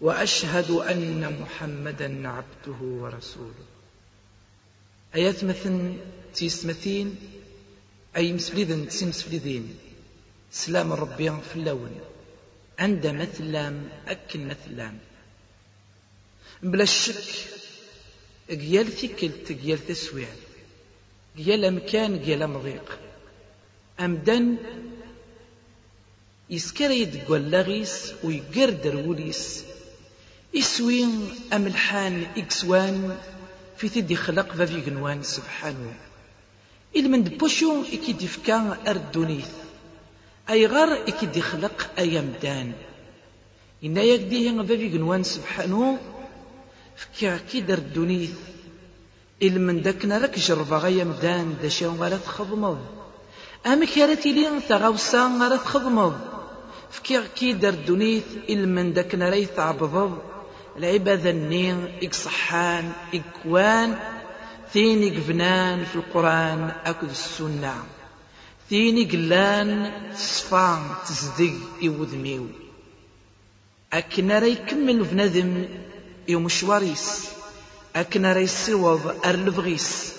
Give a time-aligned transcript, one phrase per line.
[0.00, 3.64] وأشهد أن محمدا عبده ورسوله.
[5.14, 5.94] أيات مثل
[6.34, 7.16] تيسمثين
[8.16, 9.78] أي مسفلذن تسمسفلذين
[10.52, 12.00] سلام ربي في اللون.
[12.78, 14.98] عند مثلام أكل مثلام
[16.62, 17.48] بلا الشك
[18.48, 20.28] قيال ثكلت قيال تسويع
[21.36, 22.98] قيال أمكان قيال مضيق.
[24.00, 24.56] أمدن
[26.50, 28.96] يسكر يدقل لغيس ويقردر
[30.56, 33.16] إسوين أملحان إكسوان
[33.76, 35.94] في تدي خلق فافي جنوان سبحانه.
[36.96, 39.48] إل من دبوشو إكي دفكا أردونيث.
[40.50, 40.66] أي
[41.08, 42.72] إكي دي خلق أيام دان.
[43.84, 45.98] إنا يكديه فافي جنوان سبحانه.
[46.96, 48.34] فكا كي دردونيث.
[49.42, 52.78] إل من داكنا لك جربا غايا مدان دا شاو غالا تخضمض
[53.66, 56.20] أما كارتي لي ثغاوسا غالا تخضمض
[56.90, 58.24] فكي كي دردونيث.
[58.48, 60.29] إل من داكنا ريث عبضض.
[60.76, 63.98] العبادة النين إكصحان إكوان
[64.72, 67.74] ثيني قفنان في القرآن أكد السنة.
[68.70, 72.46] ثيني قلان تصفان تصدق إوذميو
[73.92, 75.68] أكنا ري كمل بنادم
[76.28, 77.24] يوم شواريس.
[78.32, 80.12] ري سوض أرلفغيس.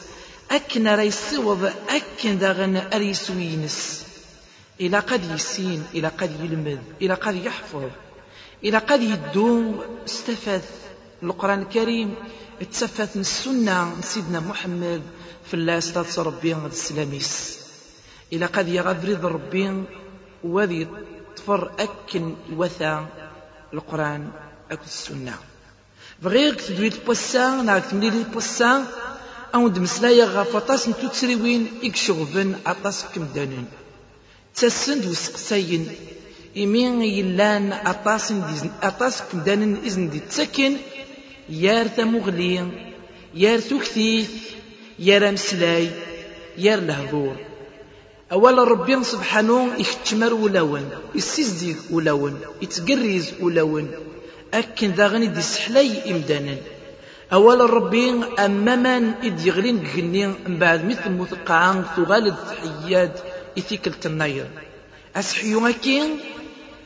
[0.51, 4.05] أكنا ري سوض أكن داغن أريسوينس.
[4.81, 7.89] إلى قد يسين إلى قد يلمذ إلى قد يحفظ.
[8.63, 10.61] إلى قد يدو استفاد
[11.23, 12.15] القرآن الكريم
[12.61, 15.01] اتسفت من السنة سيدنا محمد
[15.47, 17.59] في الله أستاذ ربي السلاميس
[18.33, 19.83] إلى قد يغبرد ربي
[20.43, 20.87] وذي
[21.37, 23.07] طفر أكن وثا
[23.73, 24.29] القرآن
[24.71, 25.35] أكل السنة.
[26.21, 28.85] بغير تدوي البوسا نعرف تملي البوسا
[29.55, 33.65] أو دمسلايا غافطاس نتو تسريوين إكشغفن عطاس كمدانين
[34.55, 35.95] تسند وسقساين
[36.57, 38.33] إمين يلان أطاس
[38.83, 40.77] أطاس كمدان إذن دي تسكن
[41.49, 42.67] يار ثمغلي
[43.35, 44.31] يار ثكثيث
[44.99, 45.89] يار مسلاي
[46.57, 47.35] يار لهذور
[48.31, 53.91] أولا ربي سبحانه يختمر ولون يسيزدي ولون يتقريز ولون.
[54.53, 56.55] أكن ذا غني دي سحلاي إمدانا
[57.33, 63.11] أولا ربي أماما إد يغلين قني من بعد مثل مثقعان ثغالد تحياد
[63.57, 64.47] إثيكل النير
[65.15, 66.19] أسحيو أكين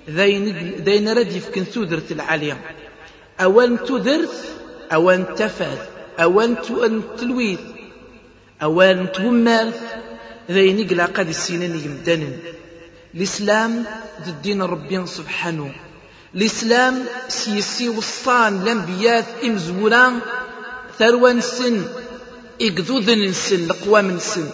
[0.07, 2.61] داين راد يفكن ثودرت العالية.
[3.41, 4.35] أوان تودرت
[4.93, 5.79] أوان تفاد
[6.19, 6.55] أوان
[7.17, 7.59] تلويث
[8.63, 9.81] أوان تومالث
[10.51, 12.37] ذاين قلا قد السنين يمدنن.
[13.15, 13.85] الإسلام
[14.27, 15.71] الدين ربي سبحانه.
[16.35, 20.19] الإسلام سيسي وصان الأنبياء إمزوران
[20.99, 21.85] ثروان سن
[22.61, 24.49] إقذوذن سن لقوام سن.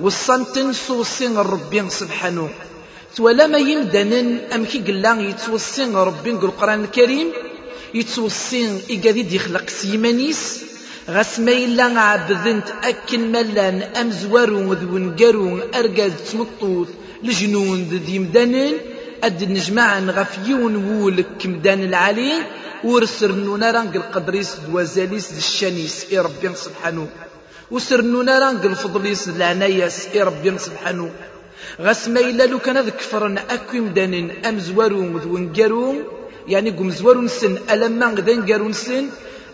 [0.00, 2.50] وصان سوصين ربي سبحانه.
[3.20, 7.32] ولا ما يمدنن أم كي قلا يتوصين ربي القرآن الكريم؟
[7.94, 10.60] يتوصين إقادي يخلق سيمانيس؟
[11.10, 16.88] غاس ما إلا عبدنت أكن ملان أم زوارو ذو نقارو أرقاد تمطوث
[17.22, 18.72] لجنون ذي يمدنن
[19.24, 22.32] أد نجمع غف وولك كمدان العلي؟
[22.84, 27.08] ورسرنونا رانق القدريس دوازاليس الشانيس إي ربي سبحانه
[27.70, 31.10] وسرنونا رانق الفضليس العنايس إي ربي سبحانه
[31.80, 35.94] غاس ما إلا لو كان ذك كفرن أكوم دانن أم زوارو ذو نقارو
[36.48, 39.04] يعني قم زوارو نسن ألما غدا نقارو نسن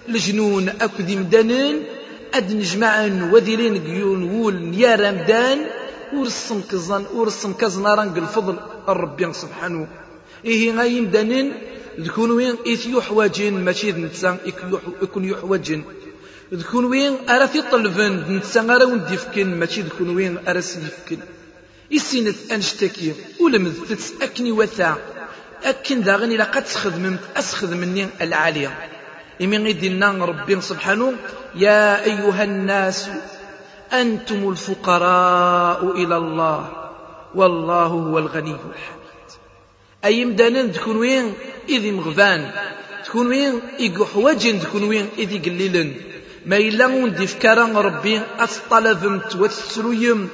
[0.09, 1.77] الجنون أكو ذي مدانن
[2.35, 5.59] أد نجمعن وذيلين قيون وول يا رمدان
[6.15, 8.57] ورسم كزن ورسم كزن رانق الفضل
[8.89, 9.89] الرب سبحانه
[10.45, 11.53] إيه غاي مدانن
[12.01, 14.39] ذكون وين إث يحوجن ماشي نتسا
[15.03, 15.83] يكون يحوجن
[16.55, 21.19] ذكون وين أرث يطلبن نتسا غير ونديفكن ماشي ذكون وين أرث يفكن
[21.93, 24.97] إسينت أنشتكي ولمذتت أكني وثا.
[25.65, 28.89] أكن داغن إلا قد تخدمت أسخذ مني العالية
[29.43, 31.13] إمين غيدنا ربي سبحانه
[31.55, 33.09] يا أيها الناس
[33.93, 36.71] أنتم الفقراء إلى الله
[37.35, 39.29] والله هو الغني الحميد.
[40.05, 41.33] أي مدانا تكون وين؟
[41.69, 42.51] إذي مغفان.
[43.05, 45.93] تكون وين؟ إيقو حواجن تكون وين؟ إذي قليلا
[46.47, 50.29] ما إلا وندي فكارا ربي أتطلبمت وتسرويم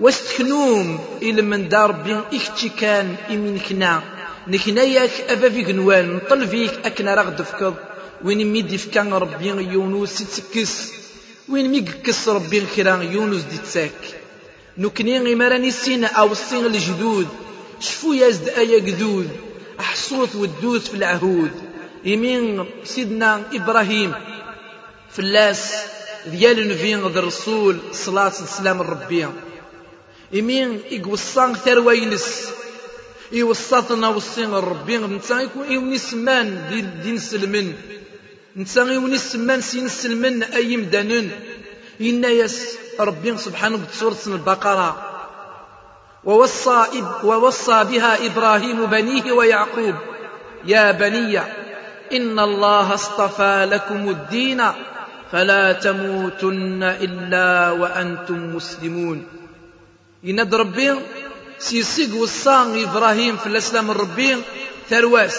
[0.00, 4.02] واستكنوم إلى من دار بين إختي كان إمين كنا.
[4.50, 7.74] ياك أفا في قنوان نطل فيك أكنا رغد فكض
[8.24, 10.92] وين ميدي كان ربي يونس يتسكس
[11.48, 14.20] وين ميقكس ربي كرا يونس دي تساك
[14.78, 17.28] نكني غيمراني السين أو السين الجدود.
[17.80, 19.28] شفو يزد ايا قدود؟
[19.80, 21.50] احصوث ودوث في العهود.
[22.04, 24.12] يمين سيدنا إبراهيم.
[25.10, 25.72] فلاس
[26.26, 28.80] ديال نفين الرسول صلاة والسلام
[30.32, 32.48] الربي يمين يقوصان ثروينس
[33.32, 37.72] يوسطنا وصين الربي نتا يكون يوني سمان دين, دين سلمن
[38.56, 41.30] نتا يوني سمان سين سلمن أي مدانن.
[42.00, 45.04] إنا يس ربي سبحانه بسورة البقرة.
[46.24, 46.86] ووصى,
[47.24, 49.94] ووصى بها إبراهيم بنيه ويعقوب.
[50.64, 51.38] يا بني
[52.12, 54.62] إن الله اصطفى لكم الدين
[55.32, 59.26] فلا تموتن إلا وأنتم مسلمون.
[60.24, 60.94] يند ربي
[61.58, 64.42] سيسيق وصان إبراهيم في الإسلام الربي
[64.90, 65.38] ثرواس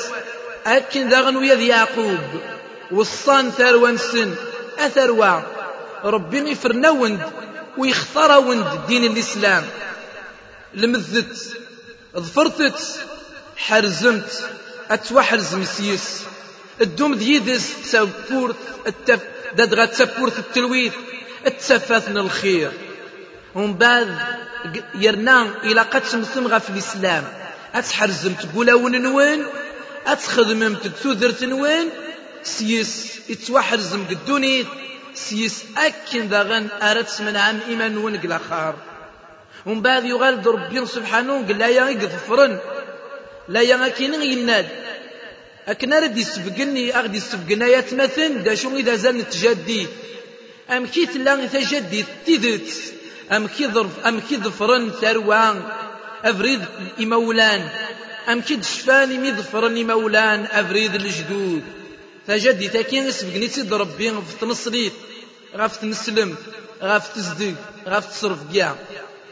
[0.65, 2.19] أكن داغن ويا يعقوب.
[2.91, 4.35] وصان ثروان سن
[4.79, 5.41] أثروا
[6.03, 7.31] ربي يفرنا وند
[7.77, 9.65] ويختار وند دين الإسلام.
[10.73, 11.57] لمذت
[12.17, 12.99] ظفرتت
[13.57, 14.49] حرزمت
[14.91, 16.23] أتوحرز مسيس.
[16.81, 18.55] الدوم ديدس تسابورت
[18.87, 19.19] التف
[19.55, 20.93] داد غتسابورت التلويث.
[21.47, 22.71] التفاثن الخير.
[23.55, 24.17] ومن بعد
[24.95, 27.23] يرنا إلى قد تمثم في الإسلام
[27.75, 29.45] أتحرزم تقول وين نوين
[30.07, 31.89] أتخدم تكثوذر نوين
[32.43, 34.65] سيس يتوحرزم قدوني
[35.13, 38.75] سيس أكن داغن أردت من عام إيمان ونق الآخر
[39.65, 42.59] ومن بعد يغال ربي سبحانه قال لا يا يغفرن
[43.47, 44.67] لا يا كين يناد
[45.67, 49.87] أكن رد يسبقني أغدي يسبقنا يتمثل دا شو إذا زال نتجدي
[50.69, 52.69] أم كي تلا تجدي تيدت
[53.31, 55.63] أم ظرف أم ظفرن ثروان
[56.23, 56.61] أفريد
[57.01, 57.69] إمولان.
[58.29, 61.63] أم كي دشفاني مي ظفرن إمولان أفريد الجدود.
[62.27, 64.93] تجدي تاكين يسبقني تيد ربي في تنصريت
[65.55, 66.35] غاف تنسلم
[66.83, 67.55] غاف تزدق
[67.87, 68.75] غاف تصرف كاع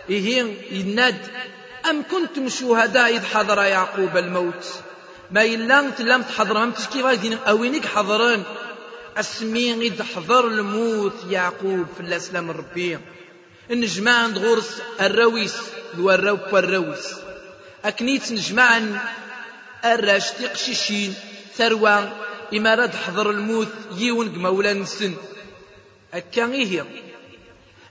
[0.10, 1.22] إيه يناد
[1.90, 4.66] أم كنتم شهداء إذ حضر يعقوب الموت؟
[5.32, 8.44] ما إلا تلام تحضر هم تشكي غادي أوينك حضران.
[9.18, 13.00] أسمي إذ حضر الموت يعقوب في الأسلام الربي
[13.72, 15.56] نجمع غرس الرويس
[15.94, 17.08] الوراو والرويس
[17.86, 18.82] أكنيت نجمع
[19.86, 21.14] الراش تقشيشين
[21.58, 22.12] ثروة
[22.54, 23.68] إمارات حضر الموت
[23.98, 25.14] يون مولا سن
[26.14, 26.86] أكا إيه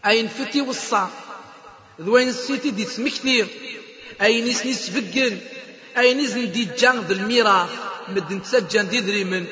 [0.07, 1.11] أين فتي وصا؟
[2.01, 3.47] ذوين السيتي دي تمكثير
[4.23, 5.39] أين يسني سفقن؟
[5.99, 7.71] أين يزن دي جان ذا الميراث
[8.09, 9.47] مدن تسجن دي دريمن.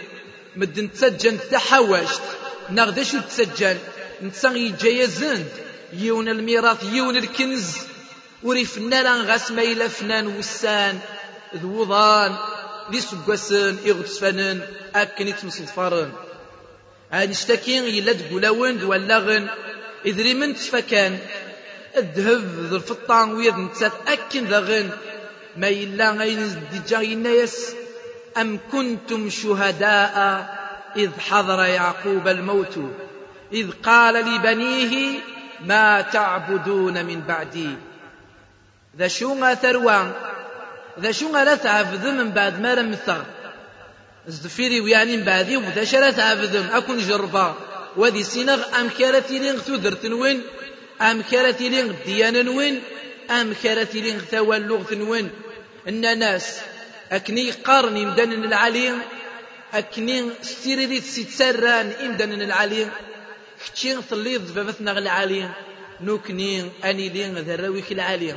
[0.56, 2.22] مدن تسجن تحوشت
[2.70, 3.78] نغدش تسجن.
[4.22, 5.63] نتسان يجايا زند
[5.98, 7.76] يون الميراث يون الكنز.
[8.42, 10.98] وريف النار غاس ما إلا فنان وسان.
[11.56, 12.36] ذوضان
[12.90, 14.62] لي سقاسن إغتسفنن
[14.94, 16.12] أكن يتمصدفرن
[17.12, 19.48] عاد نشتكي إلا تقولاون دولاغن.
[20.06, 21.18] إذري من تفكان.
[21.96, 24.90] الذهب ذو الفطان ويد نتسات أكن ذغن
[25.56, 27.74] ما إلا غين ديجا ينايس.
[28.36, 30.14] أم كنتم شهداء؟
[30.96, 32.78] إذ حضر يعقوب الموت.
[33.52, 35.20] إذ قال لبنيه
[35.66, 37.76] ما تعبدون من بعدي.
[38.98, 40.12] ذا شو ثروان
[41.00, 43.22] ذا شو لا تعبد من بعد ما رمثغ
[44.26, 47.54] زدفيري ويعني من بعدي وبدا شرا تعبد أكون جربا
[47.96, 50.42] وذي سينغ أم كارتي لين تودرت وين
[51.00, 52.82] أم كارتي لين ديانا وين
[53.30, 55.30] أم كارتي لين ثوالوغ وين
[55.88, 56.58] إن ناس
[57.12, 58.98] أكني قارني مدن العليم
[59.74, 62.90] أكني ستيري سيتسران إمدن العليم
[63.64, 65.50] كتشين ثليض بابثنا العالي
[66.00, 68.34] نوكني أني لين ذراويك العالي.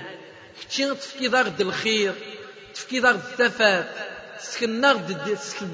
[0.61, 2.13] كتشين تفكي ضغط الخير
[2.73, 3.85] تفكي ضغط الثفاف
[4.39, 4.93] سكنا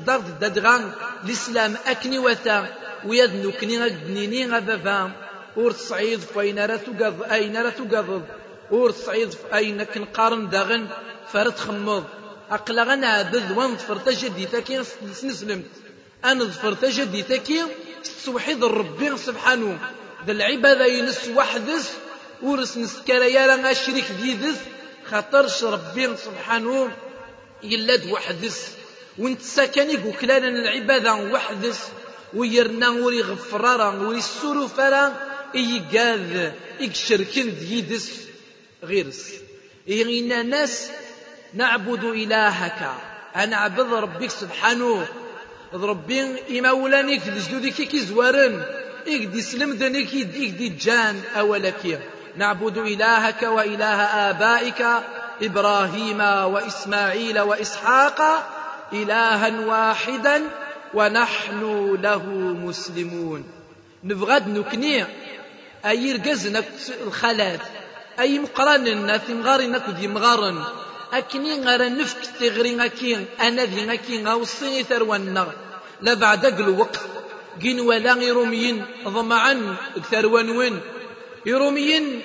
[0.06, 0.92] ضغط دادغان
[1.24, 5.12] الإسلام أكني وثا ويد نوكني غدنيني غبابا
[5.58, 8.26] ور تصعيد فاين راه تقض أين راه تقض
[8.72, 10.88] ور تصعيد أين كنقارن داغن؟
[11.32, 12.04] فرد خمض.
[12.52, 14.84] أقلا غنعبد ونظفر تجدي تاكي
[15.14, 15.66] سنسلمت.
[16.26, 17.64] أنا ظفر تجدي تاكي
[18.26, 19.80] توحيد ربي سبحانه.
[20.26, 21.98] ذا العبادة ينس وحدث
[22.42, 24.62] ورس نسكر يا لنا شريك ديدث
[25.12, 26.92] خاطرش ربي سبحانه
[27.64, 28.76] يلاد وحدث
[29.18, 31.90] وانت ساكني وكلانا العبادة وحدث
[32.34, 38.12] ويرنا وري غفرارا وري السروفارا إيقاذ إيكشركن ديدس.
[38.84, 39.34] غيرس.
[39.88, 40.90] إيغينا ناس
[41.54, 42.92] نعبد إلهك.
[43.36, 45.08] أنا عبد ربك سبحانه.
[45.74, 48.64] ربي إمولانيك لجدودك كي زوارن
[49.08, 52.00] إك دي سلمدنك إك دي جان أولك
[52.38, 54.86] نعبد إلهك وإله آبائك
[55.42, 58.22] إبراهيم وإسماعيل وإسحاق
[58.94, 60.42] إلها واحدا
[60.94, 61.62] ونحن
[62.04, 62.30] له
[62.66, 63.44] مسلمون
[64.04, 65.06] نبغاد نكني
[65.86, 66.64] أي رقزنا
[67.08, 67.60] الخلات
[68.20, 70.64] أي مقران تمغارنا كدي مغارن
[71.14, 75.52] أكني غير نفك تغري أكين أنا ذي أكين أوصيني ثروانا
[76.04, 77.00] لا بعد الوقت
[77.60, 79.76] جين ولا يروميين ضمعا
[80.12, 80.80] ثروان وين
[81.46, 82.22] يروميين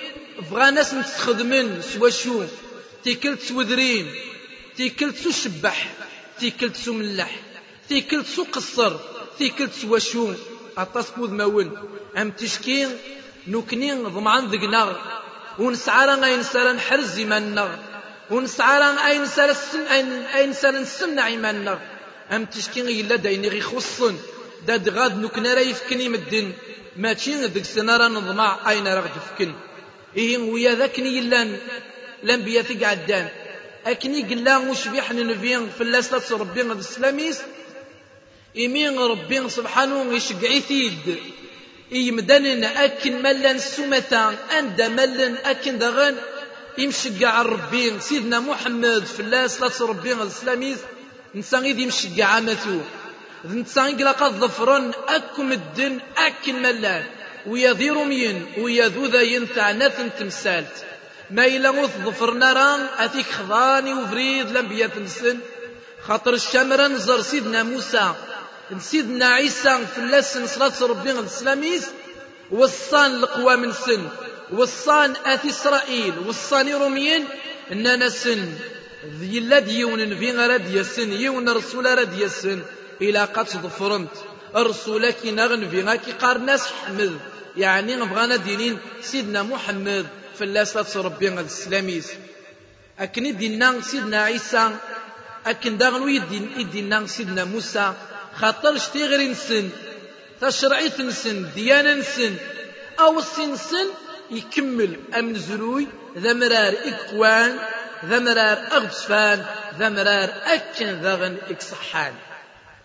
[0.51, 2.43] بغا ناس نتخدمن سوا شو
[3.03, 4.15] تيكلت سوذرين
[4.77, 5.87] تيكلت سو شبح
[6.39, 7.31] تيكلت سو ملح
[7.89, 8.93] تيكلت سو قصر
[9.37, 10.33] تيكلت سوا شو
[10.77, 11.77] أطاس كوذ ماون.
[12.17, 12.89] أم تشكين
[13.47, 14.95] نوكنين ضمعان ذقنا
[15.59, 17.79] ونسعى راه ينسى نحرز إيماننا
[18.31, 19.81] ونسعى راه نسى السن
[20.35, 21.79] أي نسى نسمع إيماننا
[22.31, 23.15] أم تشكين إلا
[23.49, 24.17] غي خصن
[24.67, 26.53] داد غاد نوكنا راه مدن
[26.97, 29.53] ماشي ذيك السنة راه نضمع أين راه تفكن
[30.17, 31.57] إيه ويا ذاكني يلان
[32.23, 33.27] الأنبياء في قعدان
[33.85, 37.39] أكني قلا وشبيح ننفين في اللاسلات ربي غد السلاميس
[38.57, 41.17] إمين ربي سبحانه يشقعي ثيد
[41.91, 46.15] يمدنن أكن ملن سمتا أند ملن أكن دغن
[46.77, 50.75] يمشقع ربي سيدنا محمد في الله صلاة ربي الإسلامي
[51.35, 52.79] نسان غيد يمشقع عمتو
[53.45, 57.03] نسان قلا قد ظفرن أكم الدن أكن ملان
[57.47, 60.85] ويا مين ويا ذو ذا ينفع نثن تمسالت.
[61.31, 65.39] ما إلا غوث ظفرنا ران أتيك خضاني وفريد لنبيات نسن
[66.07, 68.13] خاطر الشمرة نزر سيدنا موسى.
[68.79, 71.85] سيدنا عيسى في اللسن صلاة ربي الإسلاميس
[72.51, 74.07] وصان القوى من سن.
[74.51, 76.13] وصان آت إسرائيل.
[76.27, 77.25] وصان روميين
[77.71, 78.53] إننا سن
[79.05, 82.61] ذي لا ديون في غرد يسن يون رسول رد يسن.
[83.01, 84.15] إلى قد ظفرمت
[84.55, 87.19] رسولك نغن في غاكي قار ناس حمد
[87.57, 90.05] يعني بغانا دينين سيدنا محمد.
[90.39, 92.07] صلاة ربي الإسلاميس.
[92.99, 94.75] أكن دينا سيدنا عيسى.
[95.45, 97.93] أكن داغن ويدين يدينا سيدنا موسى.
[98.35, 99.69] خاطر شتي نسن.
[100.41, 102.35] تشرعيت نسن ديانة نسن.
[102.99, 103.87] أو نسن
[104.31, 104.99] يكمل.
[105.19, 105.87] أمن زروي
[106.17, 107.59] ذا مرار إكوان.
[108.05, 109.45] ذا مرار أغسفان
[109.79, 112.13] ذا مرار أكن ذاغن إكصحان.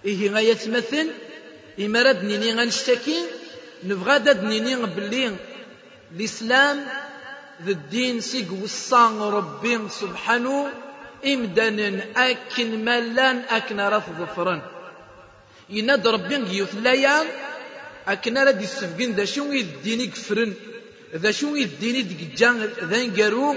[0.05, 1.11] إيه غاية مثل
[1.81, 3.19] إمارد نيني غنشتكي
[3.85, 5.37] نبغى داد نيني بلي
[6.17, 6.87] الإسلام
[7.65, 10.73] ذا الدين سيق وصان ربي سبحانه
[11.27, 14.63] إمدان أكن ملان أكن رث ظفران.
[15.71, 17.25] يناد ربي يوث لايا
[18.09, 20.55] أكن راد يسفقن ذا شو يديني كفرن
[21.17, 23.57] ذا شو يديني دقجان ذا نقارو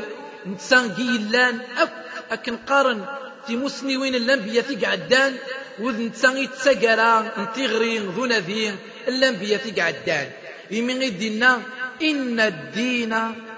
[0.52, 1.94] نتسان قيلان أك
[2.32, 3.06] أكن قارن.
[3.48, 5.36] تيموسني وين الأنبياء في قعدان
[5.80, 8.76] وذ نتسان يتسقرا نتيغري ذو نذين
[9.08, 10.28] الأنبياء في قعدان
[10.72, 11.62] يمين يدينا
[12.02, 13.14] إن الدين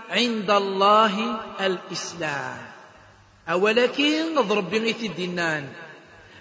[0.10, 1.14] عند الله
[1.62, 2.58] الإسلام.
[3.50, 5.66] أولكن نضرب بغيث الدينان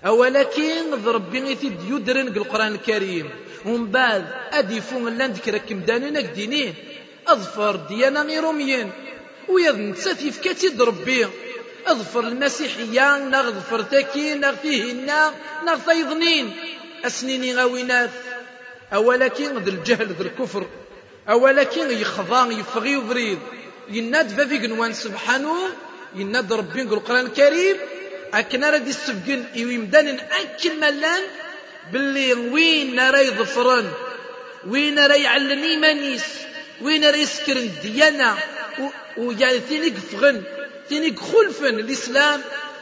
[0.06, 3.30] أولكن ضرب بغيث يدرن القرآن الكريم.
[3.64, 6.74] ومن بعد أديفون لأن ذكرك مدانين دينين
[7.28, 8.22] أظفر ديانا
[9.48, 11.26] غيروميين ويض نتساتي فكاتي ضربي
[11.86, 15.10] أظفر المسيحية نغظفر تاكي نغفيهن
[15.66, 16.56] نغفيضنين.
[17.04, 18.10] أسنيني غاوينات.
[18.92, 20.66] أولكن ذا الجهل ذا الكفر.
[21.28, 23.38] أولكن يخضان يفغي وبريد
[23.88, 25.54] يناد فافي قنوان سبحانه
[26.14, 27.76] يناد ربي القرآن الكريم.
[28.34, 31.22] أكن راه يسفقن يمدان أكل ملان
[31.92, 33.90] باللي وين راه يظفرن
[34.66, 36.24] وين راه يعلم إيمانيس؟
[36.82, 38.36] وين راه يسكرن الديانة؟
[39.16, 40.42] ويعني تينيك فغن
[40.88, 41.78] تينيك خلفن.
[41.78, 42.40] الإسلام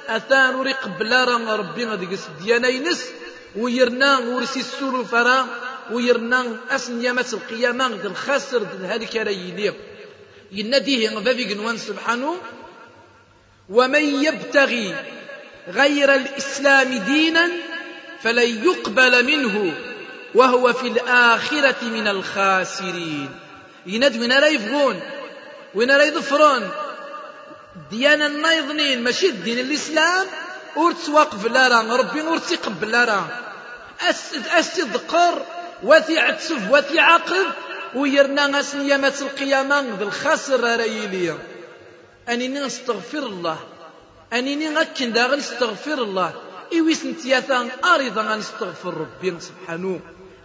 [0.08, 3.04] أثان وري قبل راه ربي غادي يقص الديانة ينس
[3.56, 5.46] ويرنا ورسي السور الفرا
[5.90, 9.74] ويرنا أسن يامات القيامة غد الخاسر هذيك راه يليق.
[10.52, 11.10] يناديه
[11.54, 12.36] قنوان سبحانه
[13.68, 14.94] ومن يبتغي
[15.68, 17.50] غير الإسلام دينا
[18.22, 19.74] فلن يقبل منه
[20.34, 23.30] وهو في الآخرة من الخاسرين.
[23.86, 25.00] يناد وين راه يفغون
[25.76, 26.70] وين راه يظفرون
[27.90, 30.26] ديانة النايضنين ماشي الدين الإسلام؟
[30.76, 33.26] ورت واقف لا راه ربي ورت يقبل لا راه
[34.58, 35.42] أس ذكر
[35.82, 37.46] وثي عتسف وثي عاقب
[37.94, 41.38] ويرنا غاس نيامات القيامة بالخاسر راه يليا
[42.28, 43.58] أني نستغفر الله.
[44.32, 46.32] أنيني غاكن دا غنستغفر الله.
[46.72, 50.00] إيويس نتياثا أريضا غنستغفر ربي سبحانه.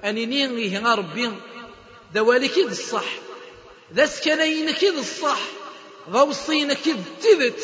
[0.06, 1.32] أنيني غيه ربي.
[2.14, 3.06] دوالي كيد الصح.
[3.96, 5.42] ذا سكنين كيد الصح
[6.12, 7.62] غوصين كيد تذت.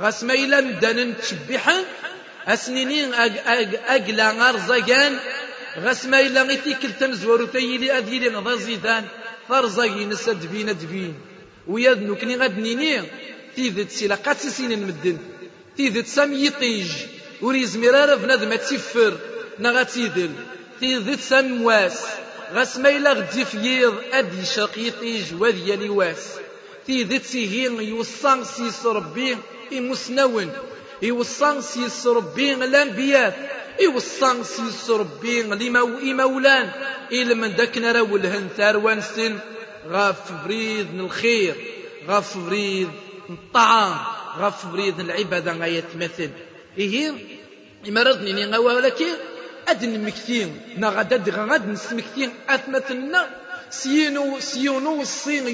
[0.00, 1.84] غاس ما إلا ندان نتشبحا
[2.46, 3.14] أسنيني
[3.94, 5.18] أقلا غرزقان
[5.78, 9.04] غاس ما إلا غيتيكل تمزور تيلي أديلي غضا زيدان
[9.48, 10.66] فرزقي نسى دبين.
[10.66, 11.14] دبين
[11.66, 13.02] وياد نوكني غاد نيني
[13.56, 15.18] تيذت سيلا قاتسين المدن
[15.76, 16.90] تيذت سام يطيج.
[17.42, 19.16] ور يزمر راه بنادم تسفر
[19.58, 20.32] نغا تيدل
[20.80, 21.98] تيدل سمواس
[22.54, 26.26] غاس ما إلا غدي فيض أدي شقيطي جواد يالي واس.
[26.86, 29.36] تيدل تيهين يوصان سيس ربي
[29.72, 30.52] إمسنون.
[31.02, 36.70] يوصان سيس ربي الأنبياء يوصان سيس ربي لمولان.
[37.12, 39.38] إلا من داك نرى ولهن ثاروان سن
[39.88, 41.54] غاف بريد الخير.
[42.08, 42.88] غاف بريد
[43.30, 43.96] الطعام.
[44.38, 46.30] غاف بريد العبادة غاية مثل
[46.78, 47.12] إيه؟
[47.88, 48.02] إما
[48.56, 49.06] غوا ولكن
[49.68, 53.30] أدن مكتين نا غدا غاد نسمكتين أثمتنا
[53.70, 55.48] سينو سيونو الصين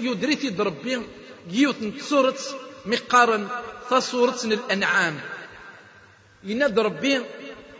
[0.00, 1.02] يدريتي دربي
[1.50, 3.48] جيوت نتصورت مقارن
[3.90, 5.14] تصورت الأنعام
[6.44, 7.20] يناد ربي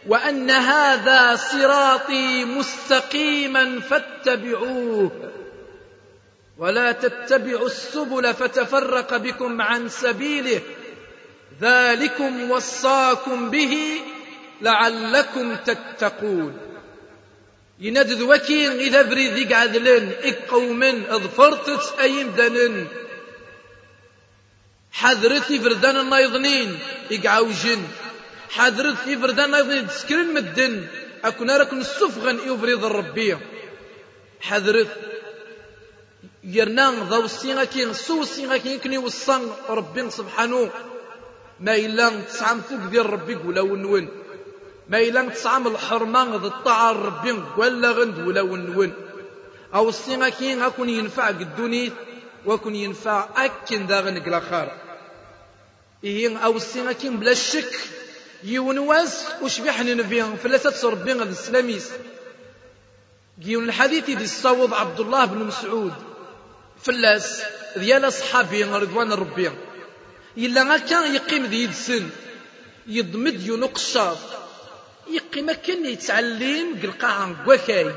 [0.07, 5.11] وأن هذا صراطي مستقيما فاتبعوه.
[6.59, 10.61] ولا تتبعوا السبل فتفرق بكم عن سبيله.
[11.61, 14.01] ذلكم وصاكم به
[14.62, 16.59] لعلكم تتقون.
[17.81, 22.87] ينادذ وكين إذا بريد عدلن إقومن اظفرتت أي مدنن
[24.92, 26.78] حذرت فردان النايضنين
[27.12, 27.83] إقعوجن
[28.50, 30.87] حذرت فردان النايضنين تسكرن مدن.
[31.25, 33.38] أكون راكن السفغن يفرض الربية
[34.40, 34.88] حذرت.
[36.45, 40.71] يرنا ذو السيغا كين سو السيغا كين كني وصان ربي سبحانه.
[41.61, 44.22] ما إلا تسعم فوق ديال ربي ولا ونون.
[44.92, 48.92] ما إلا تسعم الحرمان ذا الطاعة ربي ولا غند ولا ونون
[49.75, 51.92] أو السيغا كين أكون ينفع قدوني
[52.46, 54.72] وكون ينفع أكن ذا غنق الآخر
[56.04, 57.75] إيه أو السيغا كين بلا شك
[58.44, 61.88] يونواس وشبيح نبيان فلاسة ربي غد السلاميس.
[63.40, 65.92] جيون الحديث دي الصوض عبد الله بن مسعود.
[66.82, 67.42] فلاس
[67.76, 69.50] ديال أصحابي رضوان ربي
[70.38, 72.11] إلا كان يقيم ذي يدسن
[72.87, 74.18] يضمد يونو قشاط
[75.11, 77.92] يقيم كان يتعلم قلقاع وكاي.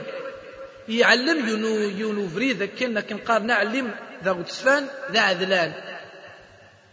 [0.89, 3.91] يعلم يونو يونو فريد كنا كنقار نعلم
[4.23, 5.73] ذا غتسفان ذا عذلان.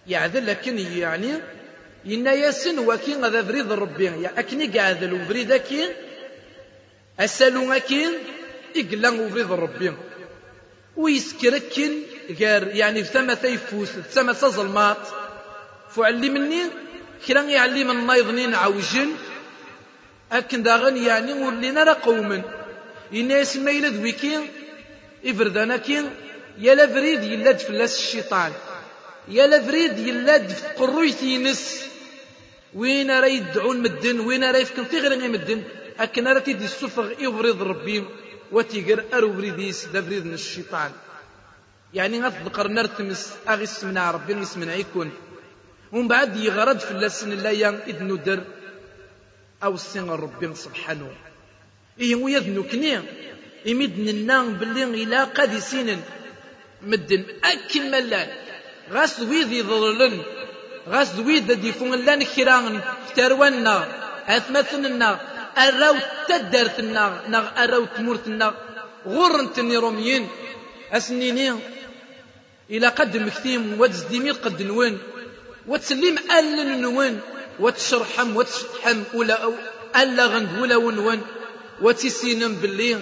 [0.07, 1.35] يعذل لكن يعني
[2.07, 4.05] إنا ياسن وكين ذا فريد ربي.
[4.05, 5.89] يا أكني قاعد وفريد كين.
[7.21, 8.11] أسألو أكين
[8.77, 9.93] إقلان وفريد ربي.
[10.97, 11.93] ويسكركن
[12.39, 15.09] غير يعني في ثمة يفوس في ثمة ظلمات
[15.91, 16.63] فعلمني.
[17.27, 19.11] كرا يعلم النايضنين عوجن
[20.33, 22.43] أكن داغن يعني ولينا راه قوما
[23.13, 24.41] الناس ما يلد ويكين
[25.27, 26.11] إفردانا كين
[26.59, 28.53] يا لفريد يلد فلاس الشيطان.
[29.29, 31.85] يا لفريد يلد في قرويتي نس.
[32.75, 35.63] وين راه يدعون مدن؟ وين راه يفكن تغري مدن؟
[36.01, 38.05] أكن راه تيدي السفغ يفرض ربي
[38.53, 40.91] وتيقر أرو بريديس دا بريد من الشيطان.
[41.95, 45.11] يعني غتذكر نرتمس أغي سمنا ربي نسمنا يكون.
[45.93, 48.41] ومن بعد يغرد في اللسن اللايا إذ ندر.
[49.65, 51.11] أو السن ربي سبحانه.
[52.01, 52.99] إيه ويذنو كني
[53.67, 56.03] يمدن النام باللي إلا قد سين
[56.83, 58.29] مدن أكل ملان
[58.91, 60.23] غاس ويذ يضللن.
[60.89, 63.77] غاس ويذ ديفون لأن كيران فتروانا
[64.27, 65.21] أثمثنا
[65.59, 65.97] أراو
[66.29, 68.55] تدرتنا نغ أراو تمورتنا
[69.07, 70.29] غرنتني روميين
[70.93, 71.55] أسنيني.
[72.71, 74.99] إلى قد مكتيم وتزديمير قد نوين.
[75.67, 77.21] وتسليم أل نوين.
[77.63, 79.53] وتشرحم وتشتحم ولا أو
[79.97, 81.21] ألا غند ولا ونون
[81.81, 82.99] وتسينم باللي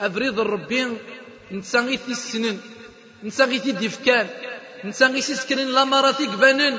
[0.00, 0.98] أبريض الربين
[1.52, 2.60] نتساغي في السنين
[3.24, 4.26] نتساغي في ديفكان
[4.84, 6.78] نتساغي سيسكرين لاماراتي قبانن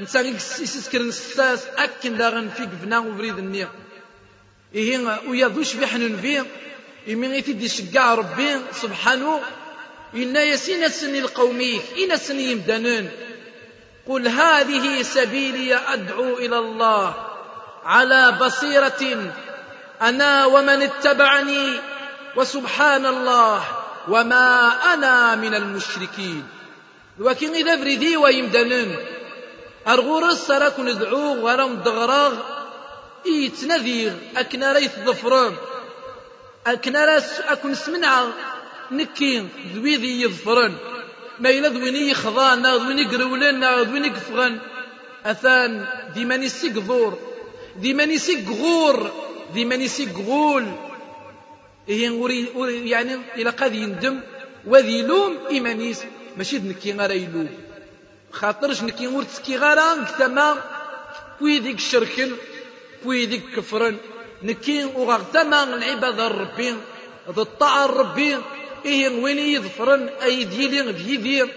[0.00, 3.68] نتساغي سيسكرين الساس أكن داغن في قبنا وبريد النير
[4.74, 6.46] إيه ويضوش بحنن فيه
[7.08, 8.50] إمين يتدي شقع ربي
[8.82, 9.40] سبحانه
[10.14, 13.08] إنا يسين سني القومي إنا سني يمدنن
[14.08, 17.14] قل هذه سبيلي أدعو إلى الله
[17.84, 19.32] على بصيرة
[20.02, 21.80] أنا ومن اتبعني
[22.36, 23.62] وسبحان الله
[24.08, 26.48] وما أنا من المشركين.
[27.18, 28.96] ولكن إذا فريدي ويمدنن
[29.88, 32.34] أرغورس سراك ندعو ورم دغراغ.
[33.26, 35.56] يتنذير أكنا ريث ظفران.
[36.66, 38.24] أكنا راس أكون سمنع.
[38.90, 40.74] نكين ذويذي يظفرن
[41.40, 44.58] ما إلا ذويني يخضان ذويني قرولن ذويني قفغن
[45.26, 47.18] أثان ذي ماني ظور
[47.80, 49.12] ذي ماني غور
[49.54, 50.66] ذي ماني غول
[51.88, 54.20] إيه يعني إلى قد يندم.
[54.66, 56.00] وذي لوم إيمانيس.
[56.36, 57.48] ماشي نكي غير يلوم.
[58.32, 60.62] خاطرش نكي ور تسكي غير كتما
[61.40, 62.32] ويديك الشركل
[63.04, 63.96] ويديك كفرن.
[64.42, 66.74] نكين وغغتما العباد ربي
[67.30, 68.36] ذو الطاعة ربي
[68.84, 71.48] إيه وين يظفرن أي ديلي ديدير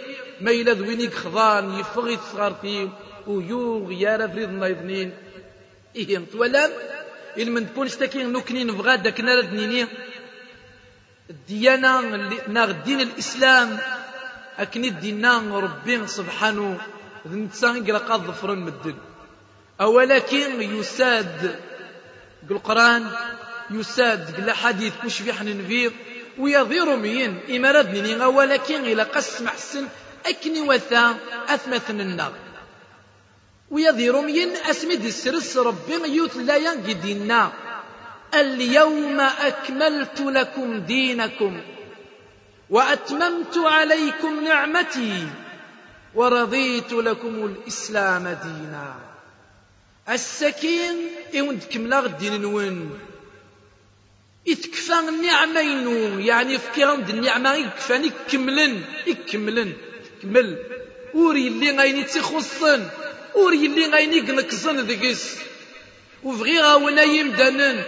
[0.41, 2.89] ما إلا ذوينيك خضان يفغي تصغرتي
[3.27, 5.12] ويوغ يا رفريض نايضنين
[5.95, 6.71] إيه تولام
[7.38, 9.53] من تكون شتاكي نكني نبغى داك نرد
[11.29, 12.01] الديانة
[12.47, 13.77] ناغ الدين الإسلام
[14.60, 16.77] أكني دينا ربي سبحانه
[17.27, 18.95] ذنتسان قال قاد ظفر مدن
[19.81, 21.60] ولكن يساد
[22.51, 23.12] القرآن
[23.71, 25.62] يساد قال حديث كوش في حنين
[26.38, 29.88] ويظهر مين؟ إمارات نيني ولكن إلى قسم حسن
[30.26, 31.17] أكني وثا
[31.50, 32.34] أثمثن النار.
[33.72, 37.52] ويظهر مين؟ أسمد السرس ربي يوت لا ينقدنا
[38.34, 41.62] اليوم أكملت لكم دينكم
[42.70, 45.28] وأتممت عليكم نعمتي
[46.15, 48.96] ورضيت لكم الإسلام دينا.
[50.10, 50.96] السكين
[51.39, 53.00] إوند كملا الدين نون
[54.47, 59.73] إتكفى النعمين يعني فكي غند النعمة يكفاني كملن يكملن
[60.21, 60.58] كمل
[61.13, 62.89] وري اللي غايني تخصن
[63.36, 65.38] وري اللي غايني قنكزن ذكس
[66.23, 67.84] وفغي غاونا يمدانن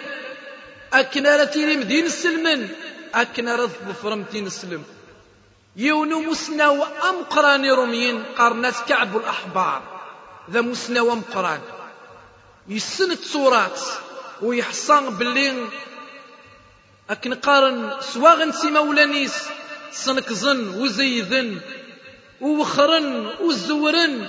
[0.94, 2.70] أكنا رتيري مدين السلمن.
[3.14, 4.84] أكنا رث ظفرمتين السلم.
[5.76, 9.82] يونو مسناو أمقراني روميين قرنات كعب الأحبار.
[10.52, 11.62] ذا مسناو أمقران
[12.68, 13.80] يسن التصورات
[14.42, 15.68] ويحصان باللي
[17.10, 19.34] أكن قارن سواغن سي مولانيس
[19.94, 21.60] صنكزن وزيذن
[22.42, 24.28] ووخرن وزورن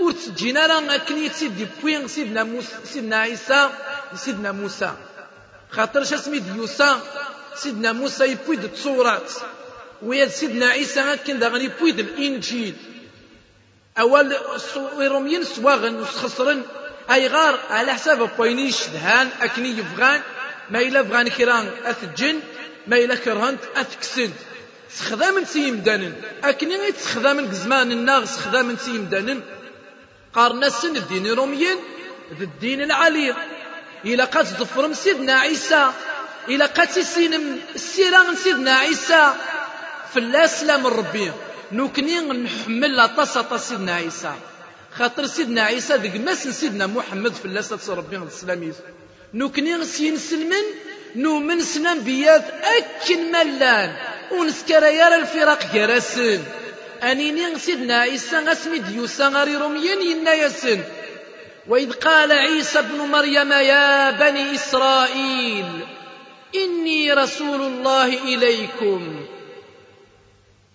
[0.00, 3.70] وتجينا راه أكن يتسيد بوين سيدنا موسى سيدنا عيسى
[4.14, 4.92] سيدنا موسى
[5.70, 7.00] خاطر اسمي ديوسا
[7.54, 9.32] سيدنا موسى يبويد التصورات
[10.02, 12.74] ويا سيدنا عيسى أكن داغن يبويد الإنجيل.
[13.98, 14.36] أول
[14.98, 16.62] روميين سواغن وسخسرن
[17.10, 20.22] أي غار على حساب بوينيش دهان أكني يفغان
[20.70, 22.40] ما إلا بغان كيران أثجن
[22.86, 24.30] ما إلا كرهنت أثكسد
[24.90, 26.14] سخدام سيم دانن.
[26.44, 29.40] أكني غير سخدام زمان الناغ سخدام سيم دانن.
[30.34, 31.76] قارنا السن الدين روميين
[32.40, 33.34] الدين العلي
[34.04, 35.90] إلا قد ظفرم سيدنا عيسى.
[36.48, 39.32] إلا قد سينم السيرة سيدنا عيسى.
[40.12, 41.32] في الأسلام الربي.
[41.72, 44.32] نوكني نحمل لاطاس طاس سيدنا عيسى.
[44.98, 48.72] خاطر سيدنا عيسى ذق ماس سيدنا محمد في الأسلام ربي الإسلامي
[49.36, 50.66] نوكني سين سلمن
[51.16, 52.44] نومن سنان بيات
[52.76, 53.96] أكن ملان
[54.32, 56.40] ونسكر يرى الفراق جرسن
[57.02, 60.80] أنيني سيدنا عيسى اسمي ديوسا غاري روميين ينا يسن.
[61.68, 65.66] وإذ قال عيسى ابن مريم يا بني إسرائيل
[66.54, 69.26] إني رسول الله إليكم.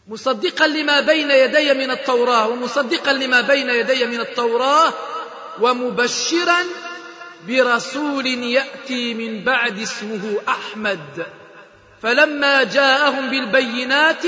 [0.08, 4.94] مصدقا لما بين يدي من التوراة ومصدقا لما بين يدي من التوراة
[5.62, 6.66] ومبشرا
[7.48, 11.26] برسول يأتي من بعد اسمه أحمد.
[12.02, 14.24] فلما جاءهم بالبينات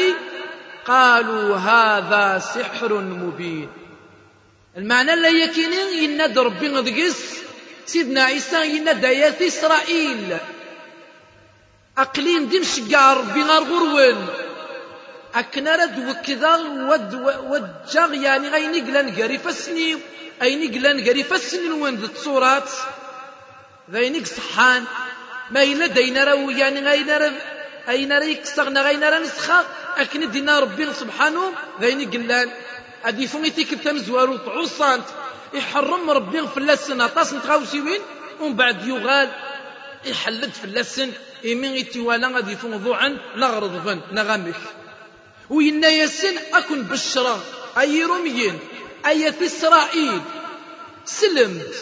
[0.86, 3.70] قالوا هذا سحر مبين.
[4.78, 7.44] المعنى اللي يكيني إن ربي غدقس
[7.86, 10.38] سيدنا عيسى إن دايات إسرائيل.
[11.98, 14.28] أقليم دمشق شقع ربي غار غرون
[15.36, 16.56] أكنا رد وكذا
[16.90, 17.14] ود
[17.50, 19.98] وجاغ يعني غيني قلان قري فسني
[20.42, 22.70] أيني قلان قري فسني وين التصورات
[23.92, 24.84] ذينك صحان
[25.52, 27.32] ما إلا دينا رو يعني غينا رو
[27.90, 29.66] أين ريك صغنا غينا رو نسخة
[29.98, 32.52] أكن دينا ربي سبحانه ذيني قلان.
[33.06, 35.04] أدي فمي تيك تمزوارو تعصانت
[35.54, 38.02] يحرم ربي في اللسن أطاس نتغاوسيوين
[38.40, 39.30] ومن بعد يغال.
[40.06, 41.12] يحلد في اللسن
[41.46, 44.62] إمين يتوالا غادي يفون ضوعا نغرض فن نغمك
[45.50, 47.40] وينا يسن أكن بشرا
[47.78, 48.60] أي روميين
[49.06, 50.22] أي إسرائيل.
[51.06, 51.76] سلمت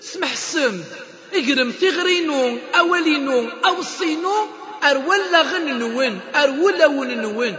[0.00, 1.07] سمح سمت.
[1.34, 4.48] إقرم تغرينو أولينو أوصينو
[4.84, 7.56] أرولا غن نوين أرولا ون نوين.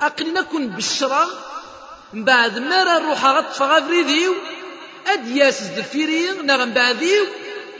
[0.00, 1.26] أقلنا كن بشرا
[2.12, 4.34] بعد ما نروح غطفة غفريديو
[5.06, 7.26] أدياس دفيرين نغم بعديو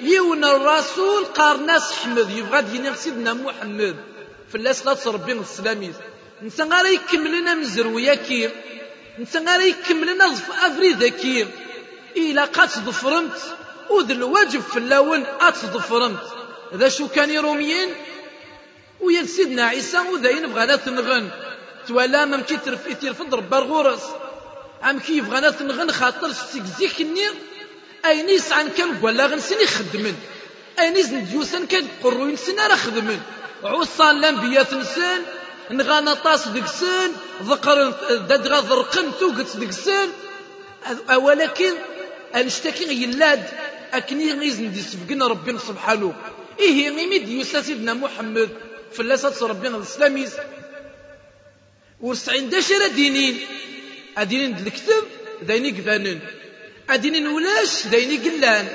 [0.00, 3.96] يون الرسول قارناس حمد يبغى ديني سيدنا محمد.
[4.48, 5.94] في الناس لا تربي السلاميز
[6.42, 8.50] نتا غير يكملنا من زرويا كير.
[9.18, 10.34] نتا غير يكملنا
[10.66, 11.48] افريدا كير.
[12.16, 13.56] إلا قات ظفرمت.
[13.90, 16.22] وذ الواجب في اللون أتظفرمت
[16.74, 17.88] ذا شو كان روميين
[19.00, 21.30] ويا سيدنا عيسى وذاين بغانا تنغن.
[21.88, 24.02] توالا مم كي ترف ترفض ربا الغرس
[24.82, 26.32] عم كيف غانا تنغن خاطر
[26.78, 27.34] سيك النير؟
[28.06, 30.16] أين يسعن كان ولا غنسني خدمن
[30.78, 33.20] أين يزن ديوسن كان قروين سنة راه خدمن.
[33.64, 35.22] عوصان الأنبياء نسان
[35.70, 37.10] نغانا طاس دكسن
[37.42, 40.08] ذكر ددغا ذرقن توقت دكسن
[41.14, 41.74] ولكن
[42.34, 43.44] أنشتكي يلاد
[43.92, 46.14] أكني غيزن دي سبقنا ربنا سبحانه.
[46.60, 48.48] إيه ميميد يوسى سيدنا محمد.
[48.92, 50.32] فلاسات ربنا الإسلاميز.
[52.00, 53.40] ورسعين داشر دينين.
[54.18, 55.04] أدينين الكتب
[55.42, 56.18] دايني قذانن
[56.90, 58.68] أدينين ولاش دايني قلان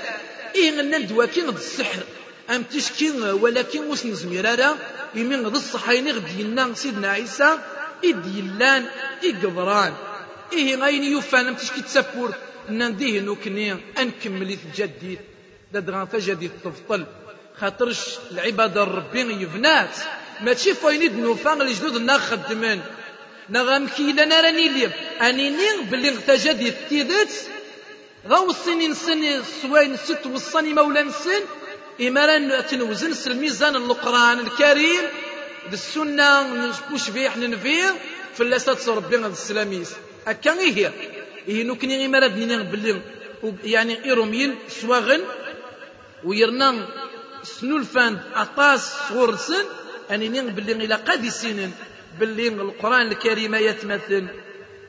[0.55, 2.03] إيه غنى دواكين السحر.
[2.49, 4.77] أم تشكي ولكن وسن زميرارا
[5.15, 7.59] يمين ضد الصحيني غدينا سيدنا عيسى.
[8.05, 8.85] إد يلان
[9.23, 9.93] إقبران.
[10.53, 12.33] إيه غاين يوفان أم تشكي تسفور.
[12.69, 15.19] نديه نوكني أنكمل تجديد
[15.73, 17.05] دادغان تجديد تفضل.
[17.59, 17.99] خاطرش
[18.31, 19.95] العبادة ربي يبنات.
[20.41, 22.81] ماشي فاين نوفان الجدود نا خدمن
[23.49, 24.89] نا غامكيلا أنا راني لي
[25.21, 27.49] أني نين بلي تجديد تيدت.
[28.27, 31.41] غاو السنين سن سوين ست وصاني مولا نسن
[32.01, 35.03] إما ران تنوزن الميزان القرآن الكريم.
[35.71, 36.29] بالسنة
[36.93, 37.95] وش بيح ننفيه.
[38.35, 39.91] فلاسات ربي السلاميس
[40.27, 40.91] هكا هي؟
[41.47, 43.01] هي نكني غير مراد نين بلي
[43.63, 45.21] يعني إيروميين سواغن
[46.23, 46.87] ويرنا
[47.43, 49.65] سنو الفاند أطاس صورسن
[50.11, 51.71] أني نين بلي إلى قد سنين
[52.19, 54.27] بلي القرآن الكريم يتمثل.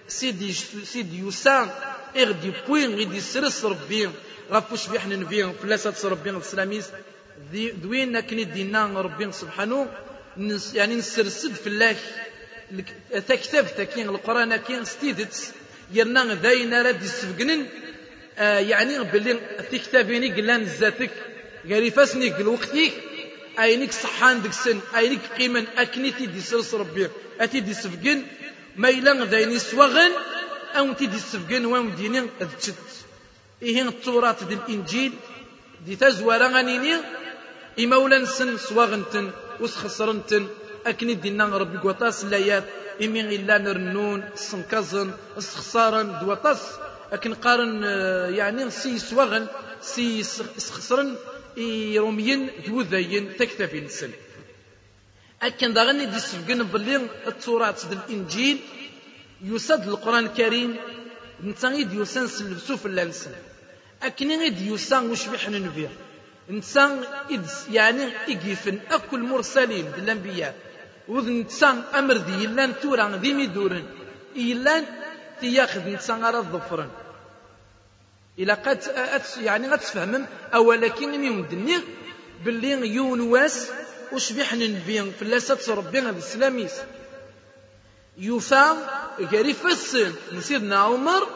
[0.08, 0.52] سيدي
[0.92, 1.70] سيدي يوسان
[2.16, 4.10] إغدي بوين غيدي سرس ربي
[4.52, 6.86] غفوش بيحنا نبيهم فلاسة ربي السلاميس
[7.52, 9.88] دوين كني دينا ربي سبحانه
[10.74, 11.96] يعني نسرسد في الله
[13.28, 15.54] تكتب تكين القرآن كين ستيدت
[15.92, 17.66] يرنا ذاين راد يسفقنن
[18.38, 19.34] آه يعني بلي
[19.72, 21.10] تكتبيني قلان زاتك.
[21.70, 22.92] قالي فاسني قل وقتيك.
[23.58, 27.08] اينك صحان ديك السن اينك قيمن أكني تيدي سرس ربي.
[27.40, 28.22] اتيدي سفقن
[28.76, 30.12] ما إلا ذاين سواغن
[30.74, 32.74] أو تيدي سفقن وام ديني ذتشت
[33.62, 35.12] إيه التوراة دي الإنجيل.
[35.86, 36.94] دي تزوارا غنيني.
[37.80, 40.48] إمولا سن سواغنتن وسخسرنتن.
[40.86, 42.64] أكني دينا ربي قوطاس لايات
[43.02, 46.62] إمي إلا نرنون سنكزن سخسارا دوطاس.
[47.12, 47.82] أكن قارن
[48.34, 49.46] يعني سي سواغن
[49.80, 50.22] سي
[50.66, 51.16] سخسرن
[51.56, 54.10] يرومين دوذين تكتفي السن
[55.42, 56.96] أكن داغني دي سفقن بلي
[57.26, 58.58] التوراة دي الإنجيل
[59.44, 60.76] يسد القرآن الكريم
[61.44, 63.30] نتا غيد يوسان سلبسو في اللانسن
[64.02, 65.90] أكني غيد يوسان وش بيحنا نبيع
[66.50, 67.00] نتا
[67.70, 70.54] يعني إجيفن أكل مرسلين الأنبياء
[71.08, 73.84] وذ نتا أمر دي يلان تورا ذي ميدورن.
[74.36, 74.84] يلان
[75.40, 76.90] تياخذ نتا غير الظفرن
[78.38, 78.80] إلا قد
[79.40, 81.76] يعني غتفهمم أولا كي يمدني
[82.44, 83.70] باللي يون واس
[84.12, 86.72] وش بيحنا نبيع في اللاسات ربي غير السلاميس
[88.18, 88.64] يوفى
[89.32, 90.12] قال يفسر.
[90.40, 91.28] سيدنا عمر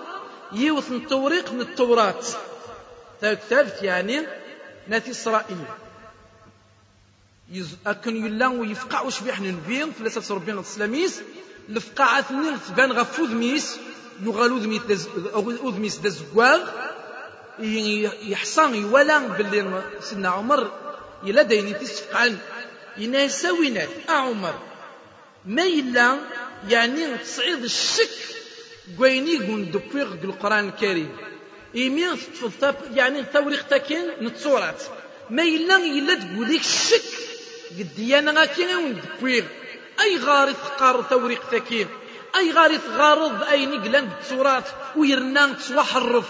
[0.53, 2.15] يوث التوريق من التوراة.
[3.21, 4.27] تكتبت يعني
[4.89, 5.65] ناتي إسرائيل.
[7.87, 11.21] أكن يلا ويفقع وش بيحن نبين في لسات ربنا السلاميس
[11.69, 13.77] لفقع عثنين تبان غفو ذميس
[14.23, 14.83] يغالو ذميس.
[15.65, 16.61] ذميس دزقواغ
[18.23, 20.73] يحصان يولا باللي سيدنا عمر
[21.25, 22.39] يلا دايني تسفقعن
[22.99, 24.55] يناساوينات أعمر
[25.47, 26.17] ما يلا
[26.69, 28.11] يعني تصعيد الشك
[28.99, 31.17] قويني قون دبويغ القرآن الكريم.
[31.75, 32.05] إيمي
[32.95, 34.83] يعني توريق تاكين نتصورات.
[35.31, 37.30] ما إلا إلا تقوليك الشك
[37.79, 39.45] قد يانا غاكين وندبويغ
[40.01, 41.89] أي غارث قار توريق تاكين
[42.37, 44.65] أي غارث غارض أي نقلان بتصورات
[44.97, 46.27] ويرنا تسوحرف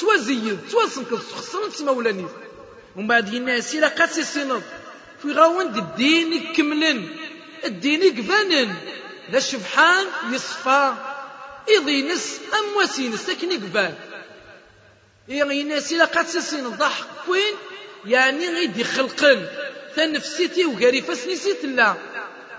[0.00, 2.26] توازيد تواسنكس خسرت مولاني
[2.96, 4.62] ومن بعد الناس إلا قاسي سنض
[5.22, 7.08] في غاوند الدين يكملن.
[7.64, 8.74] الدين يقبانن
[9.30, 10.94] ذا الشبحان يصفى.
[11.68, 13.94] إضينس أم وسينس لكن يقبال
[15.28, 17.54] يعني الناس إلا قد سسين ضحك وين
[18.04, 19.46] يعني غيدي خلقن.
[19.96, 21.94] تنفسيتي وقاري فسنسيت لا.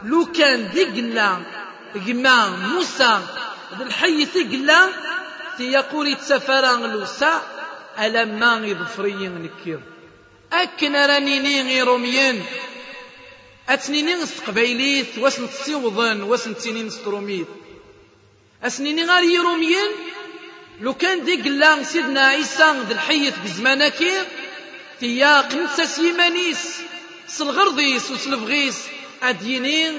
[0.04, 1.38] لو كان دي قلا
[2.08, 3.22] قما موسى
[3.82, 4.90] الحي قلا
[5.58, 6.08] تيقول
[6.92, 7.42] لوسا
[8.00, 9.80] ألا ما يظفري نكير.
[10.54, 12.44] أكن راني نيغي روميين.
[13.70, 17.48] أتنيني نستقبيليت واس نتصيوضن واس نتيني نستروميت
[18.64, 19.92] أسنيني غار يروميين
[20.82, 21.26] لو كان
[21.60, 24.12] لا سيدنا عيسى ذي الحية بزمانكي
[25.00, 26.82] تيا قنسة سيمانيس
[27.28, 28.88] سلغرضيس وسلفغيس.
[29.24, 29.94] أدينين.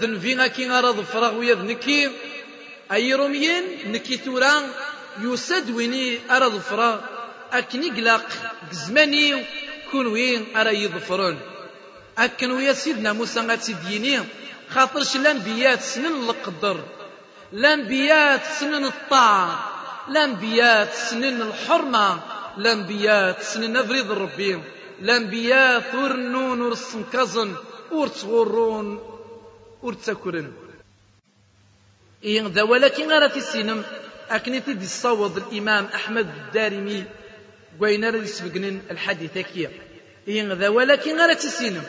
[0.00, 2.10] ذنفينا كي غار ظفراغ ويا ذنكي
[2.92, 4.62] أي روميين نكي تورا
[5.20, 7.00] يسد ويني أرى ظفراغ
[7.52, 8.26] أكني قلاق
[8.70, 9.44] بزماني
[9.90, 11.40] كون وين أرى يظفرون.
[12.18, 14.20] أكن ويا سيدنا موسى غاتسيديني
[14.70, 16.84] خاطرش الأنبياء سنن القدر.
[17.52, 19.72] الأنبياء سنن الطاعة.
[20.08, 22.20] الأنبياء سنن الحرمة.
[22.58, 24.60] الأنبياء سنن أفريض ربي
[25.00, 27.54] الأنبياء ثورنون ورسنكزن
[27.92, 29.00] ورتغرون
[29.82, 30.52] ورتكرن.
[32.24, 33.84] إيه ذا ولكن غير في السينم
[34.30, 37.04] أكني تدي الصوض الإمام أحمد الدارمي
[37.80, 39.68] وين يسبقن الحديث كي.
[40.28, 41.82] إيه ذا ولكن غير في السينم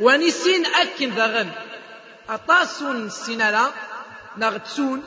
[0.00, 1.46] ونسين أكن ذا
[2.28, 3.70] أطاسون السينالا
[4.38, 5.02] نغتسون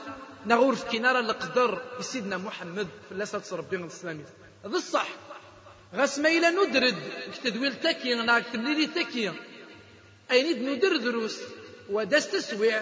[0.46, 4.24] نغور في كنارة القدر سيدنا محمد في الله ربي الإسلامي.
[4.66, 5.08] هذا الصح.
[5.94, 6.96] غاس ما إلا ندرد
[7.34, 9.32] كتدويل تاكي نا كتمليلي تاكي
[10.32, 11.40] أين ندر دروس
[11.90, 12.82] ودست تسويع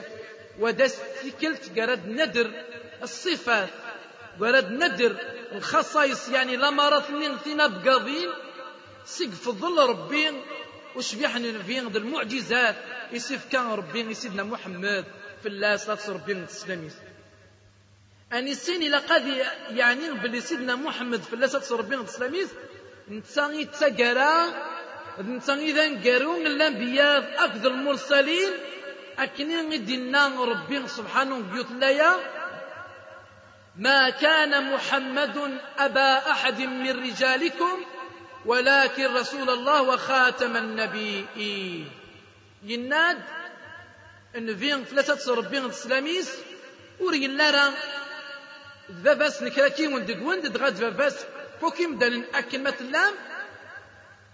[0.60, 2.52] ودست تكلت قرد ندر.
[3.04, 3.70] الصفات
[4.39, 5.18] قرد ندر.
[5.52, 8.30] الخصائص يعني لما من ثنا بقاضين
[9.06, 10.32] سقف ظل ربي.
[10.96, 12.76] وش بيحن فين المعجزات؟
[13.12, 15.06] يسيف كان ربي سيدنا محمد.
[15.44, 16.89] في الله صلاة ربي السلامي
[18.34, 19.28] أني سيني لقد
[19.70, 22.48] يعني بلي سيدنا محمد في الله صلاة ربي السلامي
[23.12, 24.34] نتساني تسقرا
[25.20, 28.52] نتساني ذا نقارون الأنبياء أكثر المرسلين
[29.20, 32.20] أكنين دينا ربي سبحانه الله
[33.78, 37.86] ما كان محمد أبا أحد من رجالكم
[38.46, 41.92] ولكن رسول الله وخاتم النبيين
[42.63, 43.22] يناد
[44.36, 46.38] ان فين ثلاثة ربين السلاميس
[47.00, 47.74] وري لارا
[48.92, 51.16] ذبس نكراكي وندق وند غاد ذبس
[51.63, 53.13] فوكيم دان اكل مثلام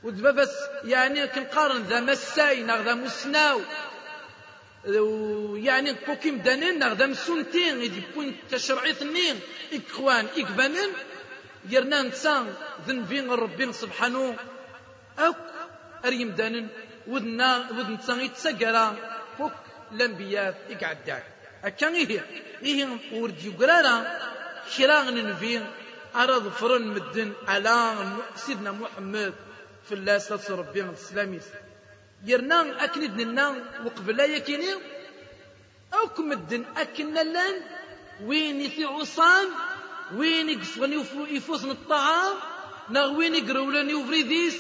[0.04, 3.62] ودبابس يعني كنقارن ذا مساي ذا مسناو.
[5.56, 9.40] يعني كوكيم دانين ذا مسونتين يدي بوين تشرعي ثنين.
[9.74, 10.92] إكوان إكبانين
[11.70, 12.54] يرنا نتسان
[12.88, 14.36] ذنبين ربي سبحانه.
[15.20, 15.36] أك
[16.06, 16.68] أريم دانن
[17.08, 18.96] ودنا ودن تسان يتسقرا
[19.38, 19.54] فوك
[19.92, 21.26] الأنبياء إقعداك
[21.64, 22.26] أكان إيه؟
[22.64, 23.96] إيه ورد يقرانا
[24.78, 25.64] كرا ننفين
[26.16, 27.96] أراد فرن مدن على
[28.36, 29.34] سيدنا محمد
[29.86, 31.40] في الله صلى ربي الإسلامي
[32.26, 33.48] يرنا أكند لنا
[33.86, 34.74] وقبلا يكيني.
[35.94, 37.62] أو كمدن أكن لأن.
[38.26, 39.48] وين في عصام؟
[40.16, 42.36] وين يقصغني يفوسن الطعام؟
[42.90, 44.58] نغ وين يقرولني وفريديس؟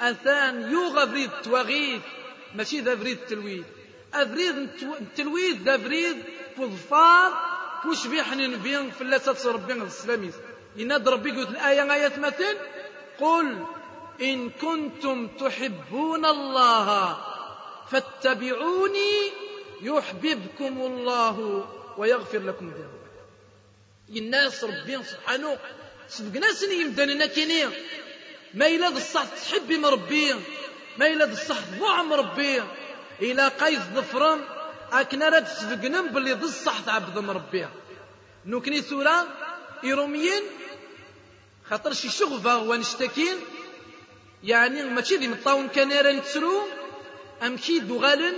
[0.00, 2.02] أثان يوغا فريد تواغيث
[2.54, 3.64] ماشي ذا فريد التلويد
[4.14, 4.56] أفريد
[5.00, 6.16] التلويد ذا فريد
[6.56, 7.30] فضفار
[7.86, 8.40] وش بيحن
[9.00, 10.34] الله تصر بين السلاميس
[10.76, 12.56] يناد ربي قلت الآية آية مثل
[13.20, 13.64] قل
[14.20, 17.18] إن كنتم تحبون الله
[17.90, 19.32] فاتبعوني
[19.82, 21.66] يحببكم الله
[21.98, 23.04] ويغفر لكم ذنوبكم.
[24.16, 25.58] الناس ربي سبحانه
[26.08, 27.64] سبقنا سني يمداننا كيني.
[28.54, 30.34] ما إلا الصح تحب مربي
[30.98, 32.62] ما إلا الصح ضوع مربي
[33.22, 34.40] إلى قيس ظفرم
[34.92, 37.66] أكنا لا تسبقنا باللي ضد الصح تعبد مربي
[38.46, 39.26] نوكني ثورة
[39.84, 40.42] إيروميين
[41.70, 43.36] خاطر شي شغفة ونشتكين
[44.44, 46.68] يعني ماشي ذي مطاون كان نتسرو
[47.42, 48.34] أمشي دوغالن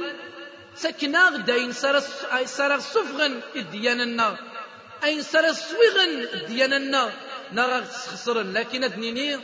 [0.76, 2.00] سكنا غدا ينسر
[2.78, 4.38] سفغن الديانة النار.
[5.04, 7.12] أين سر سويغن دياننا
[7.52, 9.40] نغا خسرن لكن أدنيني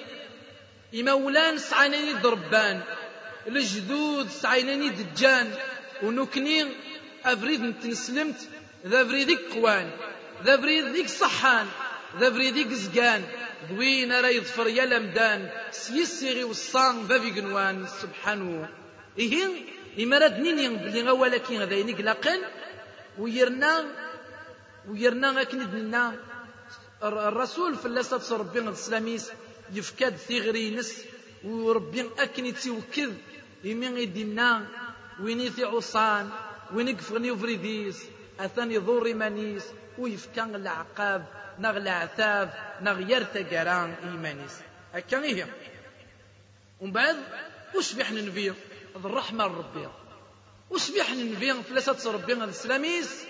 [0.94, 2.80] إمولان سعانيني ضربان
[3.46, 5.54] الجدود سعيناني دجان
[6.02, 6.66] ونكني
[7.24, 8.40] أفريد نتنسلمت
[8.86, 9.90] ذا فريدك قوان
[10.44, 11.66] ذا فريدك صحان.
[12.18, 13.22] ذا فريدك زقان
[13.70, 18.68] ذوين راه يظفر يا لمدان سيسيغي وصان ذا قنوان سبحانه.
[19.18, 19.48] إيه
[20.04, 22.40] إمارات نيني بلي ولكن هذا ينقلقن
[23.18, 23.84] ويرنا
[24.88, 26.14] ويرنا أكن دنا
[27.02, 29.32] الرسول في الله صلى ربي السلاميس
[29.72, 31.04] يفكاد ثغرينس
[31.44, 33.14] وربي أكن يتوكد
[33.64, 34.66] يمين يدينا
[35.20, 36.30] وين يثي عصان
[36.74, 37.98] وين يقفغني وفريديس
[38.40, 39.64] أثاني ضور مانيس
[39.98, 41.41] ويفكان العقاب.
[41.58, 44.56] نغ العثاب نغ يرتقران إيمانيس
[44.94, 45.46] هكا هي
[46.80, 47.16] ومن بعد
[47.74, 48.54] وش بيحنا نبيه
[48.96, 49.88] الرحمة ربي
[50.70, 53.24] وش بيحنا نبيه في الله ربي السلاميس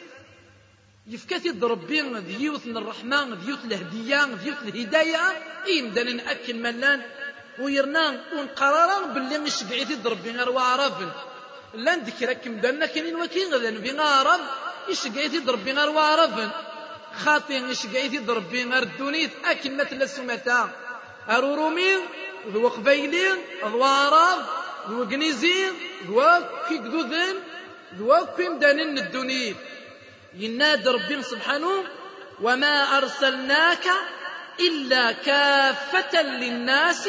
[1.06, 5.18] يفكاتي ربي ديوث من الرحمن ديوث الهدية ديوث الهداية.
[5.66, 7.02] إيم دالين أكل ملان.
[7.58, 11.10] ويرنا ونقرارا باللي مش بعيد ربي غير وعرفن
[11.74, 14.40] لا نذكر كم دانا كاينين وكين غدا نبي غارب
[15.06, 16.50] قايد ربي غير وعرفن
[17.24, 20.70] خاطي إيش قايد ربي غير الدونيت أكل مثل السمتا
[21.28, 21.94] أرورومي
[22.52, 24.38] ذو قبيلين ذو عرب
[24.88, 25.72] ذو قنيزين
[26.06, 26.22] ذو
[26.68, 27.36] كيكدوذين
[27.98, 29.56] ذو كيم دانين الدونيت.
[30.34, 31.84] ينادى ربي سبحانه
[32.42, 33.86] وما أرسلناك
[34.60, 37.08] إلا كافة للناس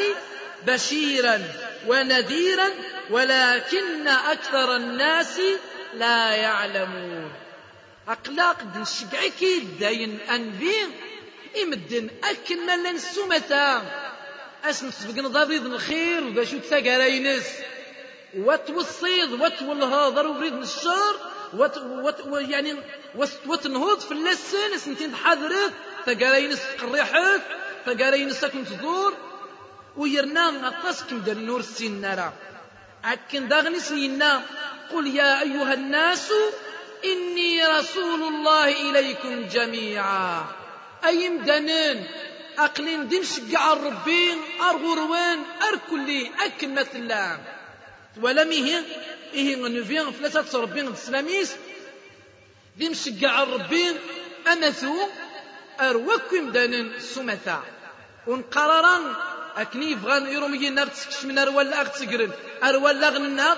[0.66, 1.42] بشيرا
[1.86, 2.68] ونذيرا
[3.10, 5.40] ولكن أكثر الناس
[5.94, 7.43] لا يعلمون.
[8.08, 10.90] أقلاق دن شقعكي داين أنبين
[11.62, 13.82] إمدن أكن لن سمتا
[14.64, 17.46] أسن سبقنا ضريض الخير وباشو تثقرينس
[18.36, 21.16] وتوصيد وتولهاضر وبريد الشر
[21.54, 22.18] وت وت
[22.50, 22.74] يعني
[23.46, 25.72] وتنهض في اللسان سنتين حضرت
[26.06, 27.42] تقارين قريحك
[27.86, 29.14] تقارين ساكن تدور.
[29.96, 32.32] ويرنا غطاس كم دار النور السنارة
[33.04, 34.42] أكن داغني سينا
[34.92, 36.32] قل يا أيها الناس
[37.04, 40.46] إني رسول الله إليكم جميعا.
[41.04, 42.06] أي مدنن
[42.58, 47.38] أقلين دين شقع ربي أرغروان أركلي أكل مثلا
[48.20, 48.82] ولا ميه
[49.34, 51.56] إيه نفيان ثلاثة ربي السلاميس
[52.76, 53.96] دين شقع ربي
[54.52, 54.96] أمثو
[55.80, 57.62] أروكم دانن سمثا.
[58.26, 59.14] ونقرران
[59.56, 62.30] أكني يبغان يرومي نار تسكش من أروال أغ تقرن
[62.64, 63.56] أروال أغننا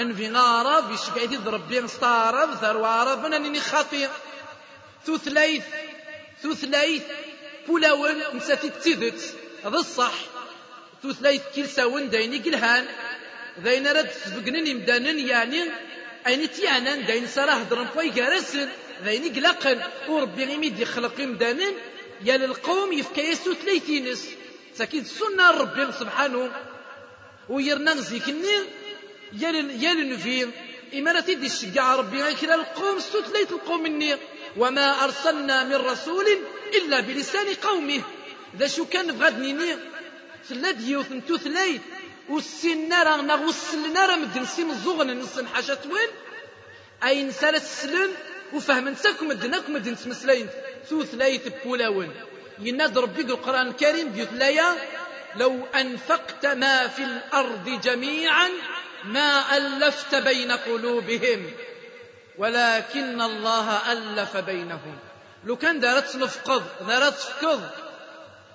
[0.00, 4.08] أنفي غارب يشقعي ربي نستعرب ثرو عرب أنني خاطئ
[5.06, 5.64] ثلاث
[6.42, 7.02] ثلاث
[7.68, 9.34] بولاون نساتي تيدت
[9.64, 10.14] هذا الصح.
[11.02, 12.84] ثلاث كيلساون دايني قلهان
[13.64, 15.62] داين رد سبقنني مدانن يعني.
[16.26, 18.68] أين تيانا؟ داين سراه هضرن فاي جارسن
[19.04, 21.74] داين قلقن وربي غيميد يخلق مدانن
[22.24, 24.28] يا للقوم يفكيسو ثلاثينس
[24.74, 26.50] ساكيد سنة ربي سبحانه.
[27.48, 28.56] ويرنا نزيكني
[29.32, 30.48] يا لنفي
[30.94, 34.16] إما تدي الشجاع ربي غير القوم ستليت القوم مني.
[34.56, 36.26] وما أرسلنا من رسول
[36.74, 38.02] إلا بلسان قومه.
[38.58, 39.76] ذا شو كان بغادنيني
[40.48, 41.80] ثلاث يوث نتو ثلاث
[42.28, 46.10] والسنة راه نغسلنا راه مدن سيم الزغن نصن حاجة وين
[47.04, 48.10] أي نسالة السلن
[48.52, 50.48] وفهم نساكم مدناكم مدن تمسلين
[50.88, 52.10] ثو ثلاث بولاون
[52.58, 54.76] يناد ربي القرآن الكريم ديوث لايا
[55.36, 58.48] لو أنفقت ما في الأرض جميعا
[59.06, 61.50] ما ألفت بين قلوبهم
[62.38, 64.98] ولكن الله ألف بينهم.
[65.44, 67.62] لو كان دارت نفقض دارت فقض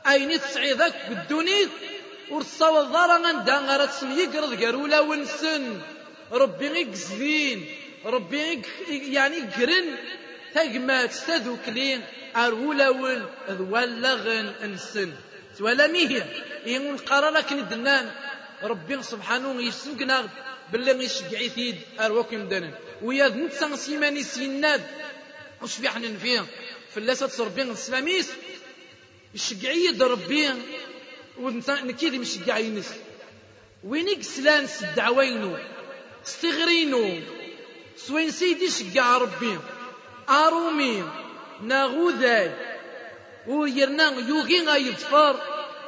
[0.08, 1.70] أين ذاك بالدنيا
[2.30, 5.82] ورصاو الضارة غندا غارت يقرض قرولا ونسن.
[6.32, 7.76] ربي يقزدين
[8.06, 9.97] ربي يعني قرن.
[10.54, 12.02] تقمات تذوكلين
[12.36, 15.12] أرولا ون ذوالغن انسن
[15.60, 16.26] ولا ميه
[16.66, 18.12] يقول قرارك ندنان.
[18.64, 20.30] ربي سبحانه يسنقنا
[20.72, 22.78] باللي يشجعي ثيد أرواكم دانا.
[23.01, 24.84] ويا نتسان سيماني سيناد.
[25.62, 26.45] وش بيحنا فيه
[26.95, 28.30] فلاسة ربي السلاميس
[29.36, 30.49] يشجعي ربي.
[31.39, 32.89] ونكيد مشجع ينس
[33.84, 35.57] وين سلان الدعوينو
[36.26, 37.20] استغرينو.
[37.97, 39.59] سوين سيدي شجع ربي.
[40.30, 41.03] أرومي.
[41.62, 42.51] ناغوذاي
[43.47, 45.36] ويرنا يوغي غايدفار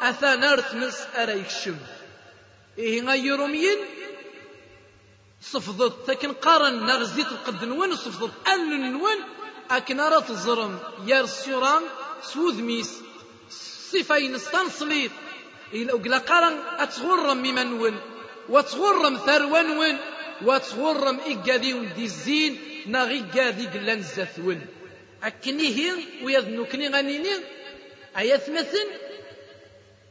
[0.01, 0.43] أثان
[0.75, 1.77] نس أريكشم
[2.77, 3.77] إيه غايرومين
[5.41, 9.17] صفضت لكن قارن نغزيت القد نوان صفضت أل نوان
[9.71, 11.83] أكن أرى تزرم يار السيران
[12.23, 13.01] سوذ ميس.
[13.91, 15.11] صفين استنصليت
[15.73, 17.99] إلا قلا قارن أتغرم مما نون
[18.49, 19.97] وتغرم ثروان ون
[20.41, 22.59] وتغرم إقادي ودي الزين.
[22.85, 24.65] ناغي قادي قلان الزثون
[25.23, 25.93] أكني هي
[26.23, 27.29] ويذنو كني غنيني
[28.17, 28.87] آيات مثل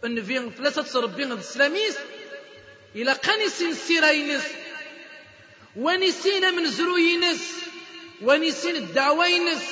[0.05, 1.25] أن في ثلاثة ربي
[2.97, 4.43] إلى قانسين سيراينس
[5.77, 7.53] ونسينا من زروينس
[8.23, 9.63] ونسين الدعوينس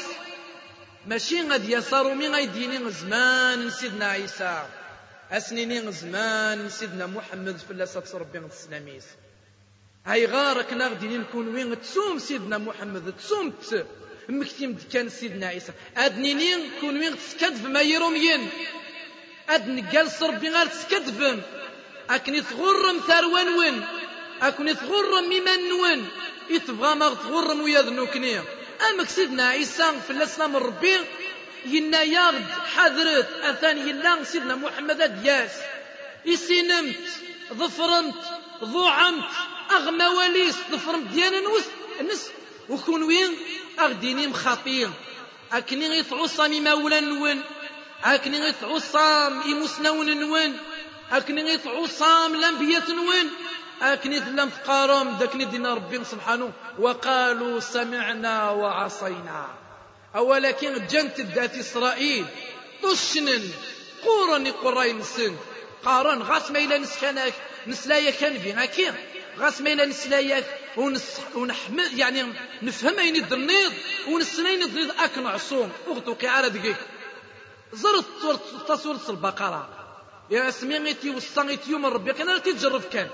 [1.07, 4.67] ماشي غادي يصاروا مي غيديني زمان سيدنا عيسى.
[5.31, 9.05] أسنيني زمان سيدنا محمد في الله ربي السلاميس
[10.07, 13.53] هاي غارك نغدي نكون وين تسوم سيدنا محمد تسوم
[14.29, 15.73] مكتيم كان سيدنا عيسى.
[15.97, 18.49] أدنيني نكون وين تسكدف ما يرومين
[19.49, 21.21] أدن قال ربي غير تسكدف
[22.11, 23.87] أكني تغرم ثروان وين؟
[24.43, 26.09] أكني تغرم ممن نون
[26.51, 28.41] يتبغى ما تغرم ويا ذنوكني.
[28.91, 30.97] أما سيدنا عيسى في الإسلام ربي
[31.67, 35.51] ينا يارد حذرت أثان يلا سيدنا محمد دياس
[36.25, 37.07] يسينمت
[37.53, 38.15] ظفرمت
[38.65, 39.31] ضوعمت
[39.71, 41.65] أغمى وليس ظفرمت ديانا نوس
[42.13, 42.31] نس.
[42.69, 43.37] وكون وين؟
[43.81, 44.91] أغديني مخاطير
[45.53, 47.43] أكني غيتعصى مولا نون
[48.05, 50.59] أكني غيتعصى إمسنون نون
[51.13, 53.31] أكني غيتعصى الأنبياء نون
[53.83, 56.53] أكني لم تقارم داكني دينا ربي سبحانه.
[56.79, 59.47] وقالوا سمعنا وعصينا.
[60.17, 62.27] أولكن جنت ذات إسرائيل.
[62.83, 63.51] تشنن.
[64.05, 65.37] قورن قرين سن.
[65.85, 67.35] قارن غاس إلى نسكنك
[67.67, 68.93] نسلايا كان في هكي
[69.39, 70.45] غاس إلى نسلايا
[70.77, 72.33] ونس ونحمل يعني
[72.63, 73.73] نفهم أين الدنيض
[74.09, 75.73] ونسنين الدنيض أكن عصوم.
[75.89, 76.77] أغتوكي على دقيق.
[77.73, 78.05] زرت
[78.69, 79.80] تصورة البقرة.
[80.31, 83.09] يا سميتي وصانيتي يوم ربي كان تجرب كان.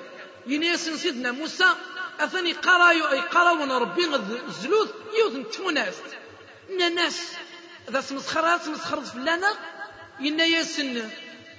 [0.47, 1.69] ينيس سيدنا موسى
[2.21, 4.05] أثني قرايو أي قراون ربي
[4.49, 6.05] الزلوث يوثن تموناست
[6.95, 7.33] ناس.
[7.91, 9.53] ذا سمسخرات سمسخرات فلانا
[10.21, 11.11] إنا ياسن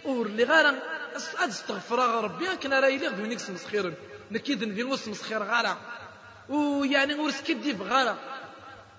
[0.05, 0.79] أور اللي غارا
[1.15, 3.93] استغفر ربي كان راه يليق بنيك سمسخير.
[4.31, 5.77] نكيد نبي وسط مسخير غارا
[6.49, 8.17] ويعني ورس كديب غارا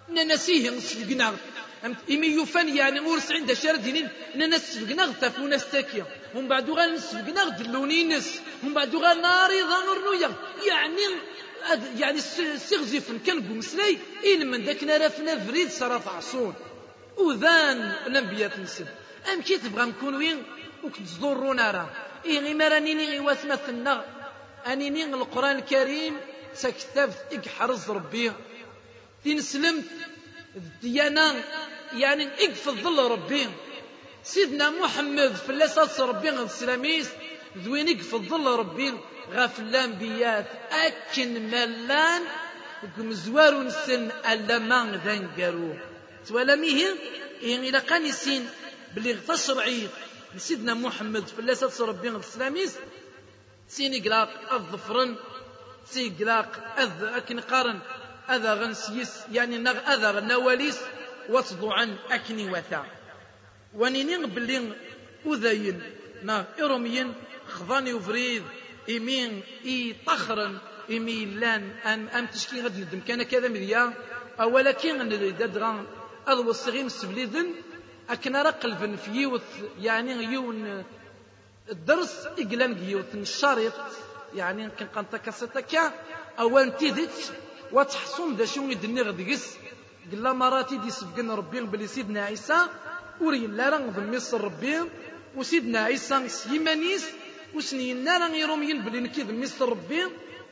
[0.08, 1.36] نسيه نسفقنا
[1.84, 8.40] إمي يفن يعني ورس عند شردين نسفقنا غتف ونستاكيا ومن بعد غير نسفقنا دلوني نس.
[8.62, 10.30] ومن بعد غير ناري ظنر
[10.66, 11.02] يعني
[11.98, 12.20] يعني
[12.58, 16.54] سيغزيفن كان مسلاي إن من ذاك نرفنا فريد صرف عصون.
[17.16, 18.86] وذان الأنبياء نسن
[19.32, 20.42] أم كي تبغى نكون وين؟
[20.84, 21.90] وكتزورونا راه
[22.24, 24.04] إيه غير راني غي واسمثنا
[24.66, 26.16] أنيني القرآن الكريم
[26.54, 28.32] سكتبت إكحرز ربي.
[29.24, 29.84] تنسلمت.
[30.56, 31.44] الديانة
[31.92, 33.46] يعني إقف الظل ربي.
[34.24, 37.08] سيدنا محمد في اللساس ربي السلاميس
[37.58, 38.94] ذوين إقف الظل ربي.
[39.32, 42.22] غاف الأنبياء أكن ملان
[42.98, 45.74] مزوار نسن ألا ما ذن قارو.
[46.28, 46.94] تولا ميه؟
[47.42, 48.50] إن إلا كان يسين
[48.94, 49.88] بلي تشرعي
[50.36, 52.76] سيدنا محمد في اللساس ربي السلاميس
[53.68, 55.16] سيني قلاق الظفرن
[55.90, 57.80] سي قلاق أذ أكن قارن.
[58.30, 60.78] أذا غنسيس يعني نغ أذا غنواليس
[61.28, 62.86] وصدعا أكني وثا.
[63.74, 64.72] ونيني بلين
[65.26, 65.82] أذين
[66.22, 67.14] نا إرمين
[67.48, 68.42] خضاني وفريد
[68.90, 70.58] إمين إي طخرن
[70.90, 73.00] إمي لأن أم أم تشكي غد ندم.
[73.00, 73.92] كان كذا مذيا.
[74.40, 75.86] أولا كي غندغان
[76.26, 77.54] أضو الصغير سبليذن
[78.10, 79.42] أكن رقلفن في يوث
[79.80, 80.84] يعني يون
[81.70, 83.72] الدرس إقلام يوث الشريط
[84.34, 85.92] يعني يمكن قنطة كاسيتا
[86.38, 87.32] أولا تيدت
[87.72, 89.44] وتحصون ذا شو يدني غدقس
[90.12, 92.58] قلا مراتي دي سبقنا ربي بلي سيدنا عيسى
[93.20, 94.80] وري لا راه ضميص ربي.
[95.36, 97.04] وسيدنا عيسى سيمانيس
[97.54, 100.02] وسنينا راه يرومين بلي نكي ضميص ربي.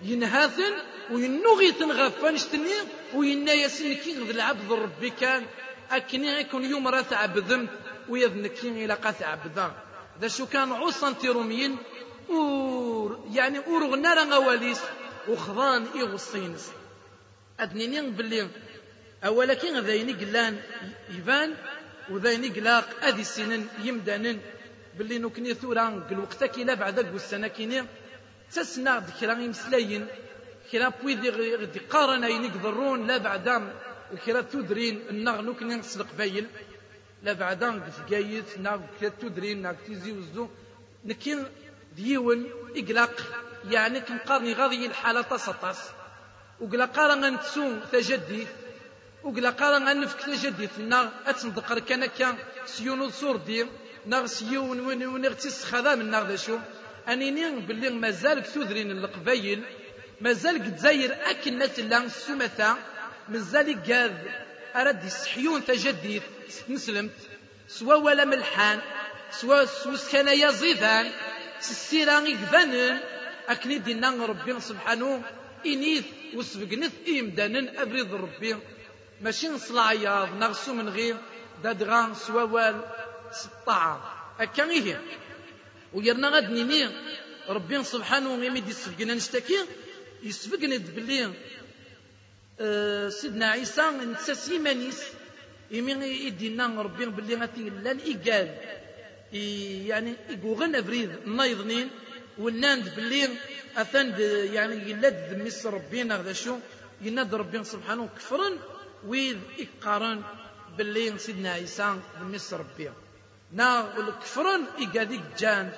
[0.03, 0.75] ينهاثن
[1.11, 2.77] وينوغي تنغفان شتني
[3.15, 5.43] وينا ياسين كي غد العبد ربي كان.
[5.91, 7.71] أكني يكون يوم راه تعبدمت
[8.09, 9.73] ويذنكي إلى قاث عبدا.
[10.21, 11.77] ذا شو كان عصا تيروميين
[12.31, 14.81] أور يعني أورغنا راه غواليس
[15.29, 16.71] وخضان إغصينس
[17.61, 18.49] أدنيني باللي
[19.25, 20.59] أولا كي ذايني قلان
[21.11, 21.55] يبان
[22.11, 24.39] وذايني قلاق أذي السنن يمدانن
[24.99, 27.85] باللي نكني ثورا الوقت كي لا بعد السنة كيني
[28.53, 30.07] تسنا ذكرى يمسلاين
[30.73, 33.47] كرا بويدي غدي قارن أين يقدرون لا بعد
[34.13, 36.47] الكرا تدرين النغ نكني نسلق بايل
[37.23, 40.49] لا بعد قفقايت ناغ كرا تدرين ناغ تيزي وزو.
[41.05, 41.45] نكين
[41.97, 43.15] ديون إقلاق.
[43.71, 45.81] يعني كنقارني غاضي الحالة تصطاس
[46.61, 48.47] وقلا قارا غنتسو تجدي
[49.25, 52.35] وقلا قارا غنفك تجدي نا أتنذكر كان كان
[52.67, 53.67] سيونو صور دي
[54.07, 55.35] ناغ سيون وين وين
[55.71, 56.59] خدام الناغ ذا شو
[57.09, 59.63] انيني باللي مازال تودرين القبايل
[60.21, 62.71] مازال تزاير اكن ناس لا سمثا
[63.29, 64.15] مازال قاذ
[64.77, 66.23] اراد يسحيون تجدي
[66.69, 67.19] نسلمت
[67.69, 68.81] سوا ولا ملحان
[69.31, 71.07] سوا سوس كان يزيدان
[71.61, 73.01] سيرا يقبانن
[73.49, 75.23] أكني دينا ربي سبحانه
[75.73, 76.05] إنيث
[76.35, 78.57] وسبقنث إمدانا أبريد ربي.
[79.21, 81.17] ماشي نصلاعياض نغسو من غير.
[81.65, 82.81] دادغان سوال
[83.33, 83.99] سطاعة
[84.41, 85.01] أكا إيه
[85.93, 86.89] ويرنا غاد نيني.
[87.49, 89.59] ربي سبحانه غيمي سبقنا نشتكي.
[90.23, 91.33] يسبقنا بلي
[92.61, 95.03] أه سيدنا عيسى نتساسي مانيس
[95.71, 98.49] يمي يدينا ربي بلي غاتي لأن إيقال.
[99.89, 101.11] يعني يقوغن أبريد.
[101.27, 101.91] نايضنين.
[102.39, 103.29] وناند بلي
[103.77, 104.15] أثان
[104.53, 106.59] يعني يلاد ذميس ربينا غدا شو؟
[107.03, 108.59] يناد ربي سبحانه كفرن
[109.07, 110.23] ويذ إقارن
[110.79, 112.91] باللي سيدنا عيسى ذميس ربي.
[113.53, 115.73] نا والكفرن إقاديك جان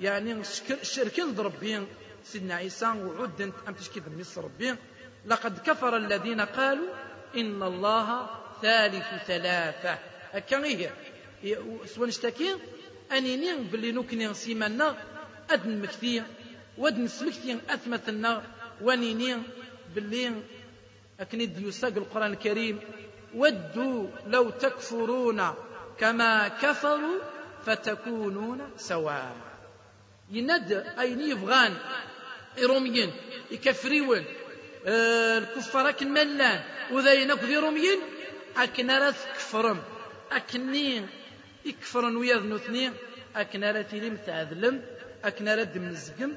[0.00, 0.44] يعني
[0.82, 1.86] شركن ربي
[2.24, 4.74] سيدنا عيسى وعدن أم تشكي ذميس ربي.
[5.26, 6.88] لقد كفر الذين قالوا
[7.36, 8.30] إن الله
[8.62, 9.98] ثالث ثلاثة.
[10.32, 10.90] هكا هي
[11.86, 12.56] سوى نشتكي
[13.12, 15.11] أنيني بلي نكني سيمانا
[15.52, 16.22] أدن مكثي
[16.78, 18.42] ودن سمكتي أثمثنا
[18.80, 19.36] ونيني
[19.94, 20.32] باللي
[21.20, 22.80] أكني يساق القرآن الكريم.
[23.34, 25.54] ودوا لو تكفرون
[25.98, 27.18] كما كفروا
[27.66, 29.36] فتكونون سواء
[30.30, 31.76] يند أين يبغان
[32.58, 33.12] إروميين
[33.50, 34.24] يكفريون
[34.86, 36.60] آه الكفار أكن ملان
[36.92, 37.98] وذاين ذي روميين
[38.56, 39.78] أكن راث كفرم.
[40.32, 41.06] أكني
[41.64, 42.92] يكفرن ويا اثنين
[43.36, 44.82] أكن راث تيلي تعذلم.
[45.24, 46.32] أكن رد من الزقم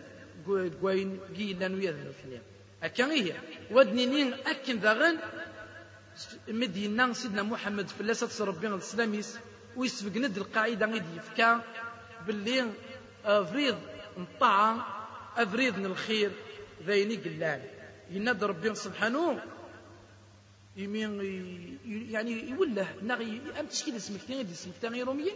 [0.82, 2.42] قوين قيلا ويا اثنين
[2.84, 3.34] أكن هي؟
[3.72, 5.18] ودنينين أكن ذاغن
[6.48, 9.38] مدينة سيدنا محمد في اللاسة ربي الإسلاميس
[9.76, 11.62] ويسبق ند القاعدة غيدي يفكا
[12.28, 12.66] باللي
[13.26, 13.78] أفريض
[14.18, 14.88] نطاعة
[15.38, 16.32] أفريض من الخير
[16.86, 17.62] ذيني قلال
[18.12, 19.42] يناد ربي سبحانه
[20.78, 21.12] يمين
[22.12, 25.32] يعني يوله نغي أم تشكيل اسمك تاني اسمك تاني رومية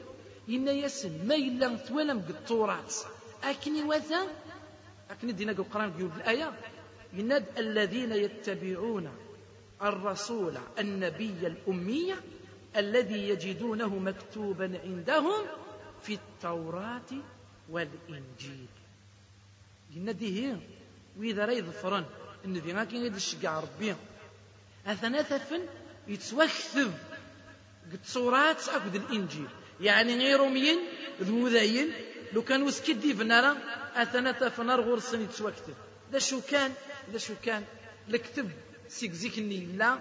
[0.50, 2.93] إن يسن ما إلا ثوالم قطورات
[3.44, 4.28] أكني وذا
[5.12, 6.60] أكني دينا القرآن يقول الآية.
[7.14, 9.10] يناد الذين يتبعون
[9.82, 12.22] الرسول النبي الأمية
[12.76, 15.46] الذي يجدونه مكتوبا عندهم
[16.02, 17.12] في التوراة
[17.70, 18.68] والإنجيل.
[19.96, 20.60] يناديه
[21.18, 22.06] وإذا ريض فرن
[22.46, 23.96] إن ذي ما كان يدشقع ربي.
[24.88, 25.66] أثناثفن
[26.08, 26.92] يتوكثب
[27.92, 29.48] قد صورات أكد الإنجيل.
[29.82, 30.80] يعني غير روميين
[31.22, 31.92] ذو ذاين
[32.34, 33.58] لو كان وسكدي فنارا
[33.96, 35.76] اثنا تفنار غرسن يتسوكتب
[36.12, 36.74] ذا شو كان
[37.12, 37.64] ذا شو كان
[38.10, 38.52] الكتب
[38.88, 40.00] سيك زيكني لا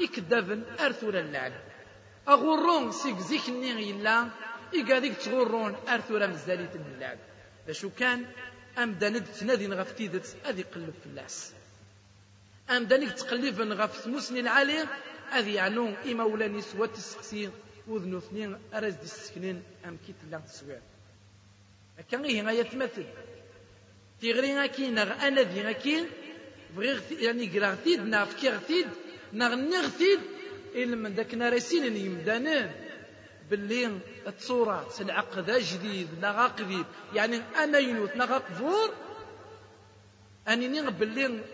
[0.00, 1.52] يكدفن أرثورا اللعب
[2.28, 4.28] اغورون سيك زيكني لا
[4.74, 7.18] إيكاديك تغورون أرثورا مزاليت اللعب
[7.66, 8.26] ذا شو كان
[8.78, 11.52] أم داند تنادي غف تيدت ادي قلب في اللاس
[12.70, 14.86] أم دانيك تقلب غف مسني العالي
[15.32, 17.50] أذي يعنو إما ولا نسوة تسقسي
[17.88, 20.80] وذنو اثنين أرز دي السكنين أم كيت لا تسوير
[22.10, 23.06] كان غيه غاية تمثل
[24.20, 26.06] تيغري غاكي نغ أنا ذي غاكي
[26.76, 28.86] بغيغ يعني قراغتيد ناف كيغتيد
[29.32, 30.20] نغ نغتيد
[30.74, 32.70] إلا من ذاك نارسين يمدانان
[33.50, 36.84] باللي التصورات العقد جديد نغا قديم
[37.14, 38.94] يعني أنا ينوت نغا قفور
[40.48, 41.44] اني نغ باللي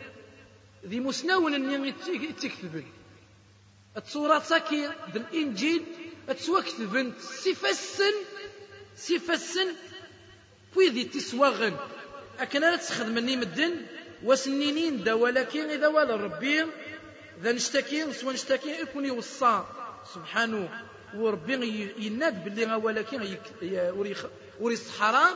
[0.86, 1.92] ذي مسنون اني
[2.42, 2.84] تكتبن
[3.96, 5.84] التصورات ساكي بالانجيل
[6.28, 8.14] اتسوكتبن سيفسن
[8.96, 9.68] سيفسن
[10.76, 11.76] ذي تسوغن
[12.40, 13.74] أكن لا تخدم مني مدن
[14.24, 16.64] وسنينين دا ولكن إذا ولا ربي
[17.42, 19.64] ذا نشتكي سوا نشتكي يكون يوصى
[20.14, 20.68] سبحانه
[21.14, 23.36] وربي يناد باللي ولكن
[24.60, 25.30] وري الصحراء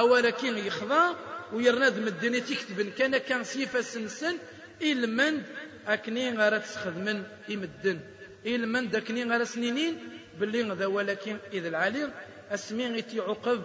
[0.00, 1.12] ولكن يخضع
[1.52, 4.36] ويرناد مدن تكتب كان كان سيفا سنسن
[4.82, 5.42] إلمن
[5.86, 8.00] أكني غارة تخدمن يمدن
[8.46, 9.98] إلمن داكني غارة سنينين
[10.40, 12.10] باللي ذا ولكن إذا العليم
[12.50, 13.62] أسمين عقب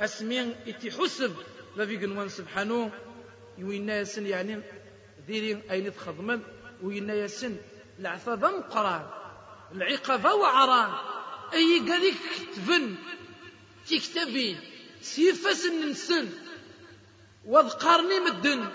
[0.00, 0.54] أسمين
[0.98, 1.34] حسب
[1.76, 2.92] لا في قنوان سبحانه
[3.58, 4.62] وينا يسن يعني
[5.26, 6.40] ديري أين تخدمن
[6.82, 7.56] وينا يسن
[8.00, 9.06] العفافة مقران
[9.72, 10.92] العقافة وعران
[11.54, 12.14] أي قالك
[12.56, 12.94] تفن
[13.90, 14.60] تكتبين
[15.02, 16.28] سيفاس النسن
[17.46, 18.68] وذقرني مدن.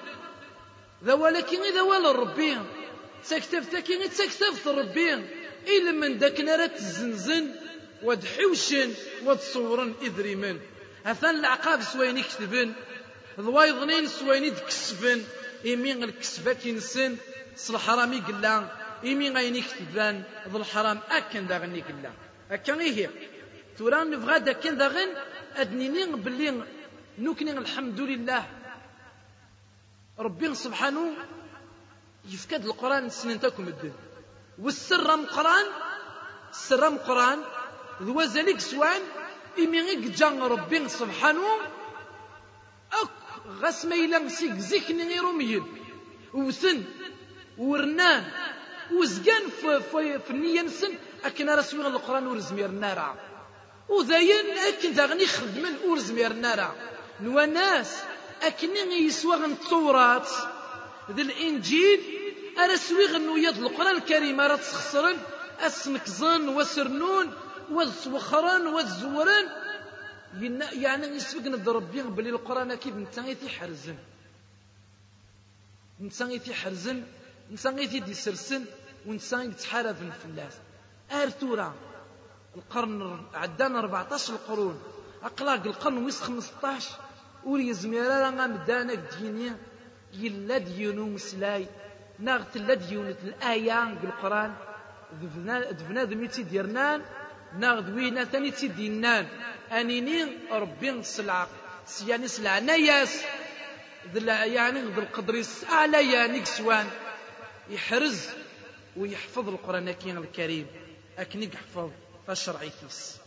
[1.03, 2.57] ذا ولكن إذا ولا ربي
[3.29, 5.13] تكتب تكين تكتب ربي.
[5.67, 7.55] إلا من داك نارات الزنزن
[8.03, 8.93] ودحوشن
[9.25, 10.59] وتصورن إذري من.
[11.05, 12.73] أثان العقاب سوين يكتبن
[13.39, 15.23] ضوايضنين سوين يدكسبن
[15.65, 17.17] إمي الكسبة كينسن
[17.69, 18.65] الحرامي قلا
[19.05, 22.11] إمي غين يكتبان ذو الحرام أكن داغني قلا
[22.51, 23.09] أكن إيه
[23.77, 25.09] تورا نبغى داكن داغن
[25.55, 26.63] أدنيني باللي
[27.19, 28.43] نوكني الحمد لله.
[30.19, 31.13] ربي سبحانه
[32.29, 33.93] يفكد القرآن سننتكم الدين.
[34.59, 35.65] والسر مقران
[36.51, 37.39] السر مقران
[38.01, 39.01] ذو ذلك سوان
[39.63, 41.47] إمي جان ربي سبحانه.
[42.93, 43.09] أك
[43.61, 45.63] غاس ما إلا مسيك زيكني غير روميين
[46.33, 46.83] وثن
[47.57, 48.23] ورنان
[48.91, 50.93] وزقان في, النية نسن
[51.23, 53.15] أكن رسول القرآن ورزمير النار
[53.89, 56.75] وذاين أكن داغني خدمن ورزمير النار
[57.21, 57.97] نوا ناس
[58.41, 60.27] أكن يسوى التوراة.
[61.11, 61.99] ذي الإنجيل
[62.57, 64.41] أنا سويغ نويا القرآن الكريم.
[64.41, 65.17] راه تخسرن
[65.59, 67.33] أسمكزن وسرنون
[67.71, 69.45] والسوخران والزوران
[70.71, 73.97] يعني يسبق ند ربي بلي القرآن أكيد نتا غيتي حرزن.
[76.01, 77.03] نتا غيتي حرزن
[77.51, 78.65] نتا غيتي ديسرسن
[79.05, 80.53] ونتا يتحاربن في الناس
[81.11, 81.75] ارتورا
[82.55, 84.81] القرن عدانا 14 القرون.
[85.23, 86.99] أقلاق القرن ويس 15
[87.45, 89.57] ولي زميرا راه مدانا دينيا.
[90.13, 91.67] يلا ديونو مسلاي.
[92.19, 94.55] ناغت لا ديونت الايه القران
[95.21, 97.01] دفنا دفنا دميتي ديرنان.
[97.57, 99.27] ناغد وينا ثاني تيدينان
[99.71, 101.47] انيني ربي نصلع
[102.07, 103.21] يعني سلع نياس
[104.15, 106.87] يعني ذو القدريس أعلى يعني كسوان.
[107.69, 108.27] يحرز
[108.97, 110.67] ويحفظ القرآن الكريم.
[111.17, 111.89] أكني يحفظ
[112.27, 113.17] فالشرعي كيس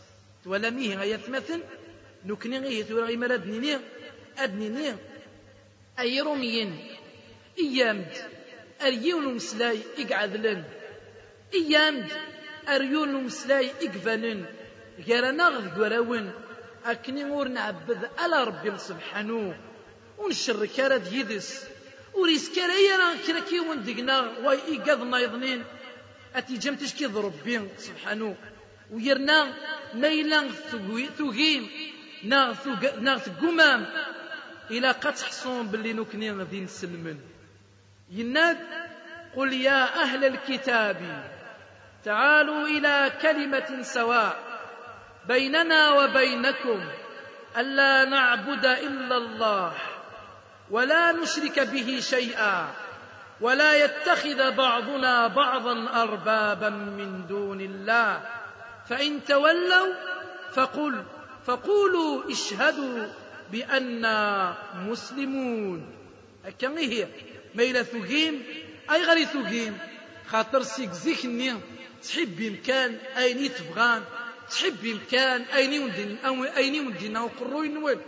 [0.45, 1.63] ولا ميه غاية مثل.
[2.25, 3.77] نكني غيه تورا غي مراد نيني.
[4.37, 4.95] ادنيني
[5.99, 6.87] أي روميين.
[7.59, 8.17] إيامد.
[8.81, 9.79] أريون مسلاي.
[9.97, 10.63] إقعد لن.
[11.53, 12.32] إيامد.
[12.69, 14.45] أريون مسلاي إقفالن
[15.07, 16.31] غيرنا غذ قراون
[16.85, 19.57] أكني ور نعبد على ربي سبحانه.
[20.17, 21.65] ونشر كارا يدس
[22.13, 25.63] وريس كارا يرى كرا كي وندقنا واي إيقاظ نايضنين.
[26.35, 28.35] أتي جمتش كي ربي سبحانه.
[28.91, 29.53] ويرنا
[29.93, 30.49] ميلا
[31.17, 31.69] ثقيم
[32.23, 33.85] ناغ ثقمام
[34.71, 37.19] إلى قد تحصون باللي نكني غادي نسلمن.
[38.11, 38.57] يناد
[39.35, 41.32] قل يا أهل الكتاب.
[42.05, 44.37] تعالوا إلى كلمة سواء
[45.27, 46.79] بيننا وبينكم
[47.57, 49.73] ألا نعبد إلا الله
[50.71, 52.67] ولا نشرك به شيئا
[53.41, 58.21] ولا يتخذ بعضنا بعضا أربابا من دون الله
[58.89, 59.93] فإن تولوا
[60.53, 61.03] فقل
[61.45, 63.07] فقولوا اشهدوا
[63.51, 65.85] بأننا مسلمون.
[66.45, 67.07] هكا هي.
[67.55, 68.43] ميلا ثقيم
[68.91, 69.77] أي غري ثقيم
[70.27, 71.61] خاطر سيك زيك النيم
[72.03, 74.03] تحب بإمكان أين تبغان
[74.51, 77.99] تحب بإمكان أين أو أين يمدن أو قروي نوال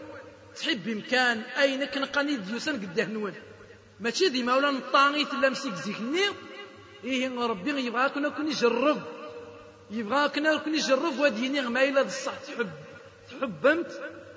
[0.55, 3.33] تحب بإمكان أين كنقاني ديوسان قده نوال.
[3.99, 6.19] ماشي ديما ولا نطاني تلا مسيك زيكني.
[7.03, 9.01] إيه ربي يبغى كنا كون يجرب
[9.91, 12.33] يبغى كنا كون يجرب وديني ما إلا الصح.
[12.47, 12.69] تحب
[13.29, 13.91] تحبمت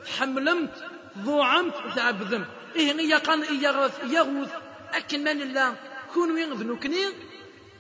[0.04, 0.74] تحملمت
[1.18, 4.52] ضوعمت وتعبدمت إيه إيا قان إيا غرف إيا غوث.
[4.92, 5.76] أكن من الله
[6.14, 7.04] كون وين ذنوكني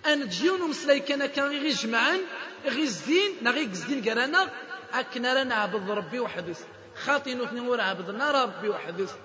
[0.06, 2.20] أن تجيون ومسلاي كان كان غير جمعان
[2.64, 4.50] غير زين نا غير زين قرانا
[4.92, 9.16] أكن رانا عبد ربي وحدث خاطي نوثني ور عبدنا ربي وحدث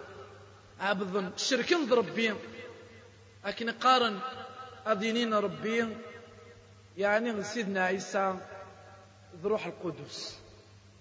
[0.79, 2.33] عبد شركن ربي
[3.45, 4.19] أكن قارن
[4.85, 5.87] أدينين ربي
[6.97, 8.35] يعني سيدنا عيسى
[9.43, 10.39] بروح القدس.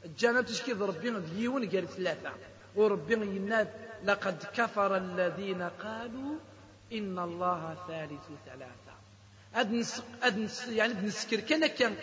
[0.05, 2.31] الجنة تشكي ربي ديون قال ثلاثة.
[2.77, 3.69] وربي يناد
[4.05, 6.39] لقد كفر الذين قالوا
[6.93, 8.92] إن الله ثالث ثلاثة.
[9.55, 11.97] أدنس أدنس يعني بنسكر كان كان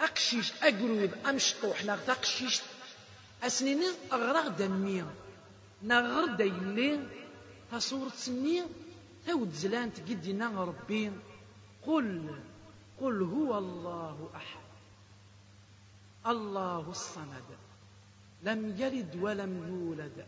[0.00, 2.62] أقشيش أقرود أمشطوح ناغ تقشيش.
[3.42, 3.82] أسنين
[4.12, 5.04] أغرق دمي.
[5.82, 7.00] نغر دايلي
[7.72, 8.62] تصور تسمي.
[9.26, 11.12] تود زلان تقدينا ربي
[11.86, 12.38] قل
[13.00, 14.64] قل هو الله أحد.
[16.26, 17.48] الله الصمد.
[18.42, 20.26] لم يلد ولم يولد.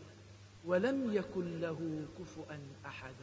[0.65, 3.15] ولم يكن له كفؤا أحد.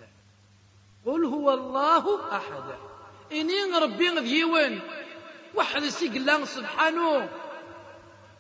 [1.07, 2.79] قل هو الله أحد.
[3.33, 4.81] إني ربي غديوان
[5.55, 7.29] واحد سيق الله سبحانه.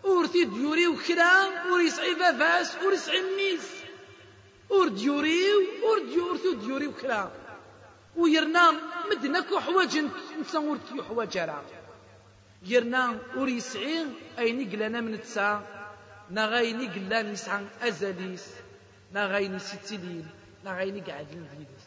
[0.04, 1.32] ورثي ديوري وكرا
[1.72, 3.68] وريسعي بافاس وريسعي ميس
[4.70, 7.32] ور ديوري ور ديورثي ديوري وكرا
[8.16, 8.72] ويرنا
[9.10, 9.98] مدنك وحواج
[10.40, 11.64] نتا ورثي حواج راه
[12.62, 14.06] يرنا وريسعي
[14.38, 15.62] أين قلنا من تسا.
[16.30, 18.46] نغايني قلنا نسعى أزاليس
[19.12, 20.24] نغايني ستليل
[20.64, 21.83] نغايني قاعدين فيديس.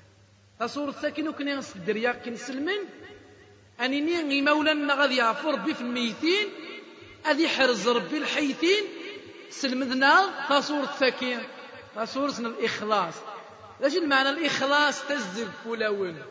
[0.60, 2.78] تصور الساكن وكنا نصدر ياكن سلمن.
[3.82, 6.48] أنني مولانا غادي يعفو ربي في الميتين.
[7.28, 8.84] أذي يحرز ربي الحيتين.
[9.50, 11.40] سلمدنا تصور الساكن
[11.96, 13.14] تصور الإخلاص.
[13.82, 16.22] لاش المعنى الإخلاص؟ تزدق فلاون.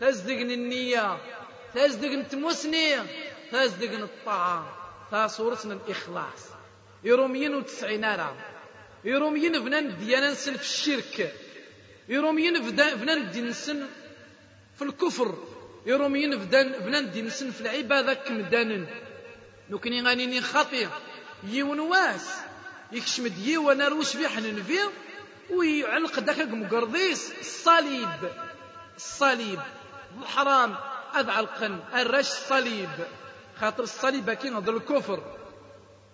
[0.00, 1.18] تزدق النية.
[1.74, 2.96] تزدق نتموسني.
[3.52, 4.76] تزدق الطاعة
[5.12, 6.48] تصور الإخلاص.
[7.04, 8.36] يروميين وتسعين راه
[9.04, 11.34] يروميين فنان ديانا في الشرك.
[12.08, 13.86] يروميين فنان دينسن
[14.76, 15.38] في الكفر
[15.86, 18.86] يروميين فنان دينسن في العبادة كمدانا
[19.70, 20.88] نوكني غانيني خطير
[21.44, 22.30] يون واس
[22.92, 24.90] يكشم ديوان روش في حنن فيه
[25.50, 28.08] ويعلق دقيق مقرضيس الصليب
[28.96, 29.60] الصليب
[30.22, 30.74] الحرام
[31.14, 32.88] أدعلقن الرش الصليب
[33.60, 35.22] خاطر الصليب كي نضل الكفر.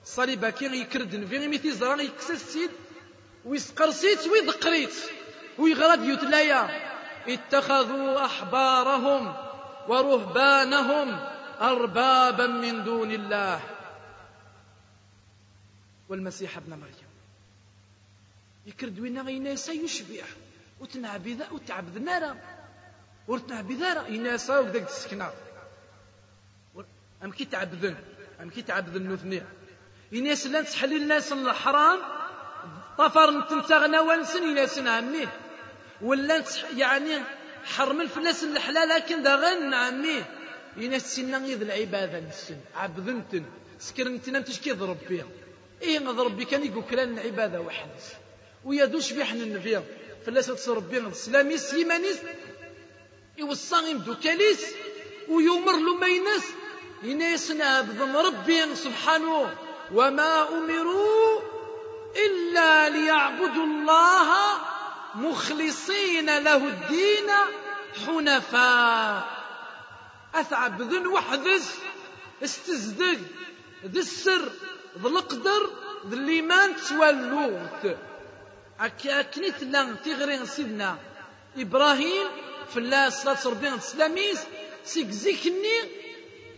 [0.04, 2.70] الصليب كي يكردن فيه ميتي زران يكسس السيد
[3.44, 4.94] ويسقرسيت ويذقريت
[5.60, 6.90] ويغرد يتلايا
[7.28, 9.34] اتخذوا أحبارهم
[9.88, 11.08] ورهبانهم
[11.60, 13.60] أربابا من دون الله.
[16.08, 17.10] والمسيح ابن مريم.
[18.66, 20.24] يكرد وين غيناسا يشبع
[20.80, 22.36] وتنعبد وتعبد نارا
[23.28, 25.30] ورتنعبد نارا يناسا وكذاك السكنة
[27.24, 27.96] أم كي تعبدن
[28.42, 29.42] أم كي تعبدن نوثني
[30.12, 31.98] يناس لأن تحلل الناس الحرام.
[32.98, 35.28] طفر نتنتغنى ونسن يناس عميه
[36.02, 36.44] ولا
[36.76, 37.22] يعني
[37.64, 40.30] حرم الفلاس الحلال لكن دا غن عميه
[40.76, 43.44] يناس سنة العبادة نسن عبدنتن.
[43.78, 44.40] سكرنتنا
[44.72, 45.26] ضرب بها
[45.82, 47.88] إيه نضرب بي كان يقول العبادة واحد
[48.64, 49.80] ويدوش بيحن النبي.
[50.26, 52.18] فلاس تصرب بها السلامي سيمانيس
[53.38, 54.64] يوصى يمدو كاليس
[55.28, 56.44] ويمر له مينس
[57.02, 59.56] يناس نعبد ربي سبحانه.
[59.94, 61.40] وما أمروا
[62.26, 64.30] إلا ليعبدوا الله
[65.14, 67.30] مخلصين له الدين
[68.06, 69.40] حنفاء.
[70.34, 71.78] أثعب ذن وحدث
[72.44, 73.18] استزدق
[73.86, 74.52] ذي السر
[75.02, 75.70] ذي القدر
[76.08, 77.96] ذي الإيمان تولوت
[79.06, 80.98] أكنيت لأن تغرين سيدنا
[81.56, 82.26] إبراهيم
[82.78, 84.40] الله صلاة ربنا السلاميس
[84.84, 85.78] سيك زيكني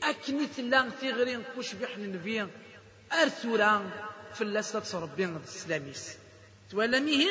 [0.02, 2.46] أكنيت لأن تغرين كوش بيحن النبي
[3.12, 3.90] أرثورا
[4.40, 6.08] الله صلاة ربنا السلاميس
[6.70, 7.30] توالميه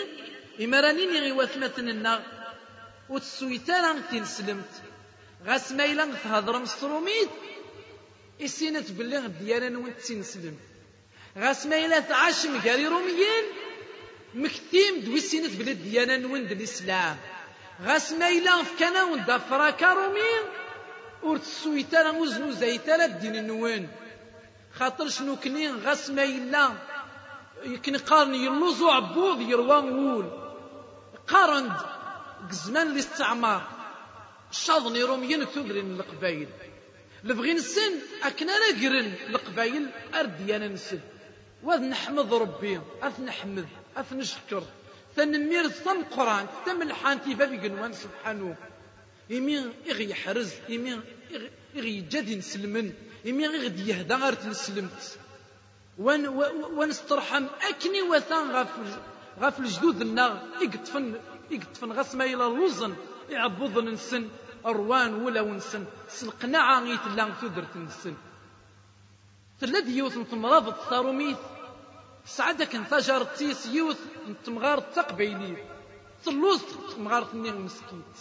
[0.61, 2.23] إمرانيني غي وثمتنا
[3.09, 4.71] وتسويتانا تنسلمت
[5.45, 7.29] غاس مايلا تهضر مستروميت
[8.41, 10.57] إسينت باللي غديانا نوين تنسلم
[11.37, 13.45] غاس مايلا تعاش مقاري روميين.
[14.35, 17.17] مكتيم دوي سينت بلي ديانا نوين الإسلام
[17.83, 20.43] غاس مايلا فكانا وندا فراكا روميين.
[21.23, 23.89] ور تسويتانا وزنو زيتانا الدين نوين.
[24.73, 26.71] خاطر شنو كنين غاس مايلا؟
[27.63, 30.40] يمكن قارن يلوزو عبوض يروان وول.
[31.27, 31.77] قارند
[32.51, 33.67] زمان الاستعمار
[34.51, 36.49] شاضني روميين ثقرين القبايل
[37.23, 37.93] لبغي نسن
[38.23, 40.99] أكنا نقرن القبايل أرديانا نسن
[41.63, 43.67] وذ نحمد ربي أث نحمد
[43.97, 44.63] أث نشكر.
[45.15, 48.55] ثنمير ثم قرآن ثم الحانتي بابي قنوان سبحانه.
[49.31, 50.99] إمي إغي يحرز إمي
[51.75, 52.93] إغي جد نسلمن.
[53.27, 55.17] إمي إغي يهدى غير تنسلمت
[56.77, 58.67] ونسترحم أكني وثان غاف
[59.39, 61.15] غاف الجدود النار إقطفن
[61.51, 62.95] إقطفن غسما إلى اللوزن
[63.29, 64.29] يعبضن نسن
[64.65, 68.15] أروان ولا ونسن سلقناعة غيتلا تدرت نسن.
[69.61, 71.37] تلاد يوث تمرض الثاروميث
[72.25, 73.99] سعدك انتجر تيس يوث
[74.45, 75.57] تمغار تقبيلي.
[76.25, 76.61] تلوز
[76.95, 78.17] تمغار تنين مسكيت.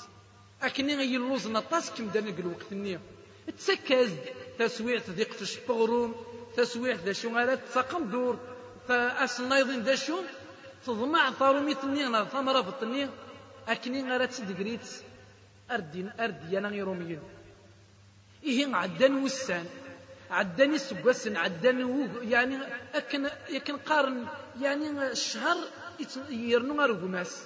[0.63, 2.99] أكني غي اللوز نطاس كم دانا الوقت ني.
[3.59, 4.11] تسكز
[4.59, 6.15] تسويع ذيق في الشبغروم
[6.57, 8.39] تسويع ذا شو غالا تساقم دور
[8.89, 10.23] فأسنايضين ذا شو؟
[10.87, 13.11] تضمع ثارومي تنين ثمرة بطنين
[13.69, 14.87] أكني غالا تدقريت
[15.71, 17.21] أردين أرديانا غيروميين
[18.45, 19.67] إيه عدان وسان.
[20.31, 22.59] عداني سقوسن عداني يعني
[22.95, 24.27] أكن يكن قارن.
[24.61, 25.57] يعني الشهر
[26.31, 27.43] يرنو غير قماس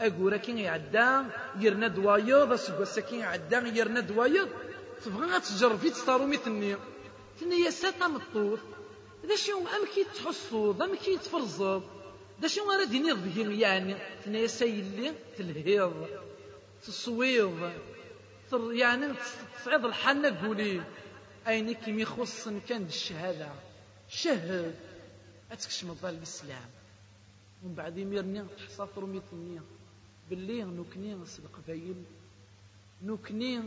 [0.00, 1.26] أقول كين يعدا
[1.60, 4.48] يرنا دوايض سقوس كين يعدا يرنا دوايض
[5.04, 6.76] تبغى تجرب في تستارو مثني
[7.40, 8.58] تني يا ساتا مطوط
[9.26, 11.82] ذا شو أم كي تحصو أم كي تفرزض
[12.46, 16.06] شو غير ديني ظهير يعني تني يا سيلي تلهيض
[16.86, 17.72] تصويض
[18.52, 19.14] يعني
[19.60, 20.82] تصعد الحنة قولي.
[21.48, 23.48] أين كيمي يخص كان الشهادة.
[24.08, 24.74] شهد
[25.52, 26.70] أتكشم ضال الإسلام
[27.62, 29.62] ومن بعد يميرني تحصى فرميت النية
[30.30, 32.04] باللي نوكني نسبق بايل
[33.02, 33.62] نوكني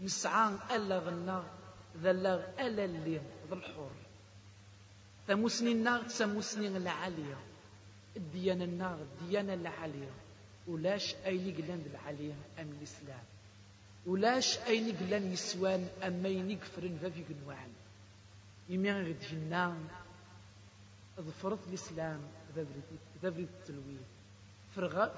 [0.00, 1.44] نسعى ألا غنا
[2.02, 3.90] ذلا ألا اللي ذا الحر.
[5.28, 7.38] تموسني النار تسموسني العالية.
[8.16, 10.10] الديانة النار الديانة العالية.
[10.66, 13.24] ولاش أي قلان العالية أم الإسلام؟
[14.06, 17.72] ولاش أين قلان يسوان أما ينقفرن ففي قنوعن
[18.68, 19.76] يمين غد جنا
[21.20, 22.20] ظفرت الإسلام
[23.22, 24.04] ذا بريد التلوين.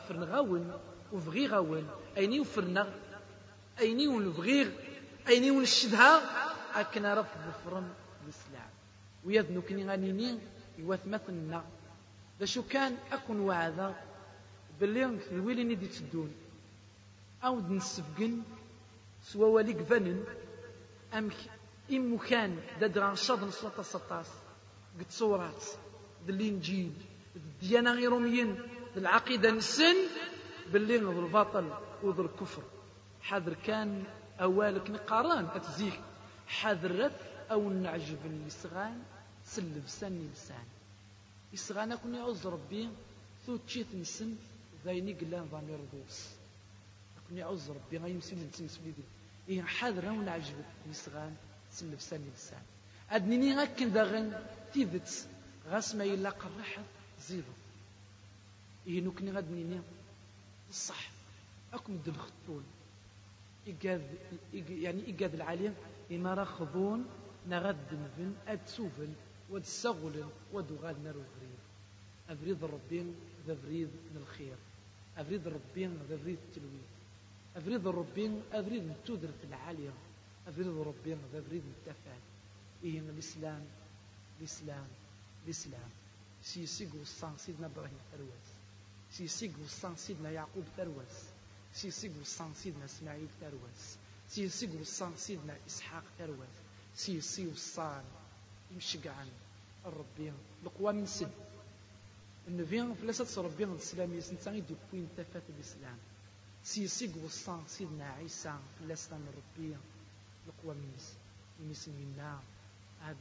[0.09, 0.81] فرنغاون
[1.13, 1.89] وفغي غاون.
[2.17, 2.95] أيني وفرنا.
[3.81, 4.71] أيني ونبغي
[5.29, 6.21] أيني ونشدها.
[6.81, 7.89] أكنا رف ظفرن
[8.25, 8.71] الإسلام.
[9.25, 10.39] ويذنو كني غانيني.
[10.79, 11.65] ذا
[12.45, 13.95] شو كان أكون وعذا
[14.81, 16.35] باللي الويلي ندي تدون.
[17.45, 18.43] أو نسفقن
[19.23, 20.25] سوا وليك فنن.
[21.15, 21.35] أمك
[21.93, 24.27] إم كان دادران شاض نصلاة سطاس.
[24.99, 25.65] قد صورات.
[26.27, 26.93] بالإنجيل
[27.37, 28.59] الديانة غير روميين
[28.97, 29.97] العقيدة نسن
[30.73, 31.71] باللي ذو الباطل
[32.03, 32.63] وذو الكفر.
[33.23, 34.05] حذر كان
[34.41, 35.47] أوالك نقاران.
[35.55, 36.01] أتزيك.
[36.47, 37.21] حذرت
[37.51, 39.03] أو نعجب الإسغان
[39.45, 40.65] سلب سن لسان.
[41.55, 42.89] إسغان كن يعوز ربي
[43.47, 44.37] ثو تشيث نسن
[44.85, 46.29] ذايني قلان ضمير دوس
[47.29, 48.95] كن يعوز ربي غيمسي من تنسبي
[49.49, 51.35] إيه حاضر هون عجبك نسغان
[51.71, 52.63] سلف ساني لسان
[53.11, 55.29] أدنيني غاكن داغن تيذت
[55.69, 56.83] غاس ما يلا قرحة
[57.29, 57.55] زيضة
[58.87, 59.81] إيه نوكني غادنيني
[60.71, 61.11] الصح
[61.73, 62.65] أكم دل خطون.
[63.67, 64.03] إيقاذ
[64.69, 65.75] يعني إيقاذ العالم
[66.13, 67.07] إما راه خضون
[67.49, 69.09] نغد نفن أد سوفل
[69.55, 70.17] ود سغل
[70.53, 71.59] ود غاد نارو فريد
[72.29, 73.15] أفريد الربين
[73.47, 74.57] ذا فريد من الخير.
[75.17, 76.89] أفريد الربين ذا فريد التلوين.
[77.57, 79.93] أفريد الربين أفريد التودرة العالية.
[80.49, 82.21] أفريد الربين أفريد التفعل
[82.85, 83.65] إيه الإسلام
[84.41, 84.87] الإسلام
[85.45, 85.91] الإسلام.
[86.43, 88.47] سيسيق وصان سيدنا إبراهيم تروس
[89.11, 91.17] سيسيق وصان سيدنا يعقوب تروس
[91.75, 93.97] سيسيق وصان سيدنا إسماعيل تروس
[94.29, 96.55] سيسيق وصان سيدنا إسحاق تروس
[96.97, 98.05] سيسي وصان
[98.71, 99.29] يمشقعن
[99.87, 101.31] الربين القوى من سد
[102.49, 105.97] النبي فلاسة ربي الإسلام يسنتاني دوكوين تفات الإسلام
[106.65, 109.77] سيسيق وصان سيدنا عيسى فلسطين ربي
[110.47, 111.13] القوى ميس
[111.69, 112.41] ميس منا.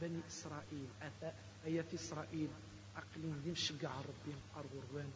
[0.00, 1.34] بني إسرائيل أثاء
[1.66, 2.48] أي في إسرائيل.
[2.96, 5.10] أقليم ديم شقع ربي أرغوان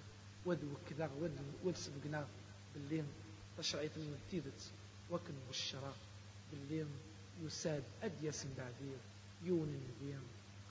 [0.46, 2.28] وذو كذا وذو سبقنا
[2.74, 3.04] بالليل.
[3.58, 4.70] تشرعيت من التيدت
[5.10, 5.96] وكن بالشراء
[6.52, 6.86] بالليل
[7.42, 8.98] يساد أديس بعدير
[9.44, 10.22] يون النبيم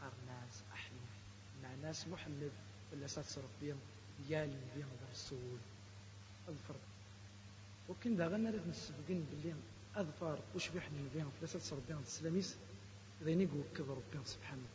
[0.01, 0.66] قرناس أحلف
[1.67, 2.51] مع ناس محمد
[2.91, 3.73] فلسات ربي
[4.27, 5.59] ديال النبيم الرسول
[6.49, 6.79] الفرق
[7.89, 9.55] وكن دا غنى رد نسبقين باللي
[9.95, 12.55] أظفار وشبح بهم ثلاثة صربين السلاميس
[13.23, 14.67] ذيني قو كذا ربنا سبحانه.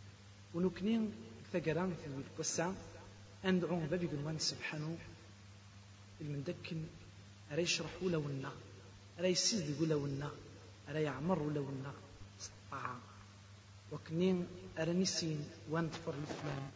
[0.55, 1.12] ونكنين
[1.53, 2.74] ثقران في القصة.
[3.45, 4.99] أندعو بابي قنوان سبحانه.
[6.20, 6.84] المندكن
[7.53, 8.53] أرى يشرح ولا ونا
[9.18, 10.30] أرى يسيد ولا ونا
[10.88, 11.93] أرى يعمر ولا ونا
[12.38, 13.01] سطاعة
[13.93, 14.47] وكنين
[14.78, 16.70] أرى نسين وان تفر الفلان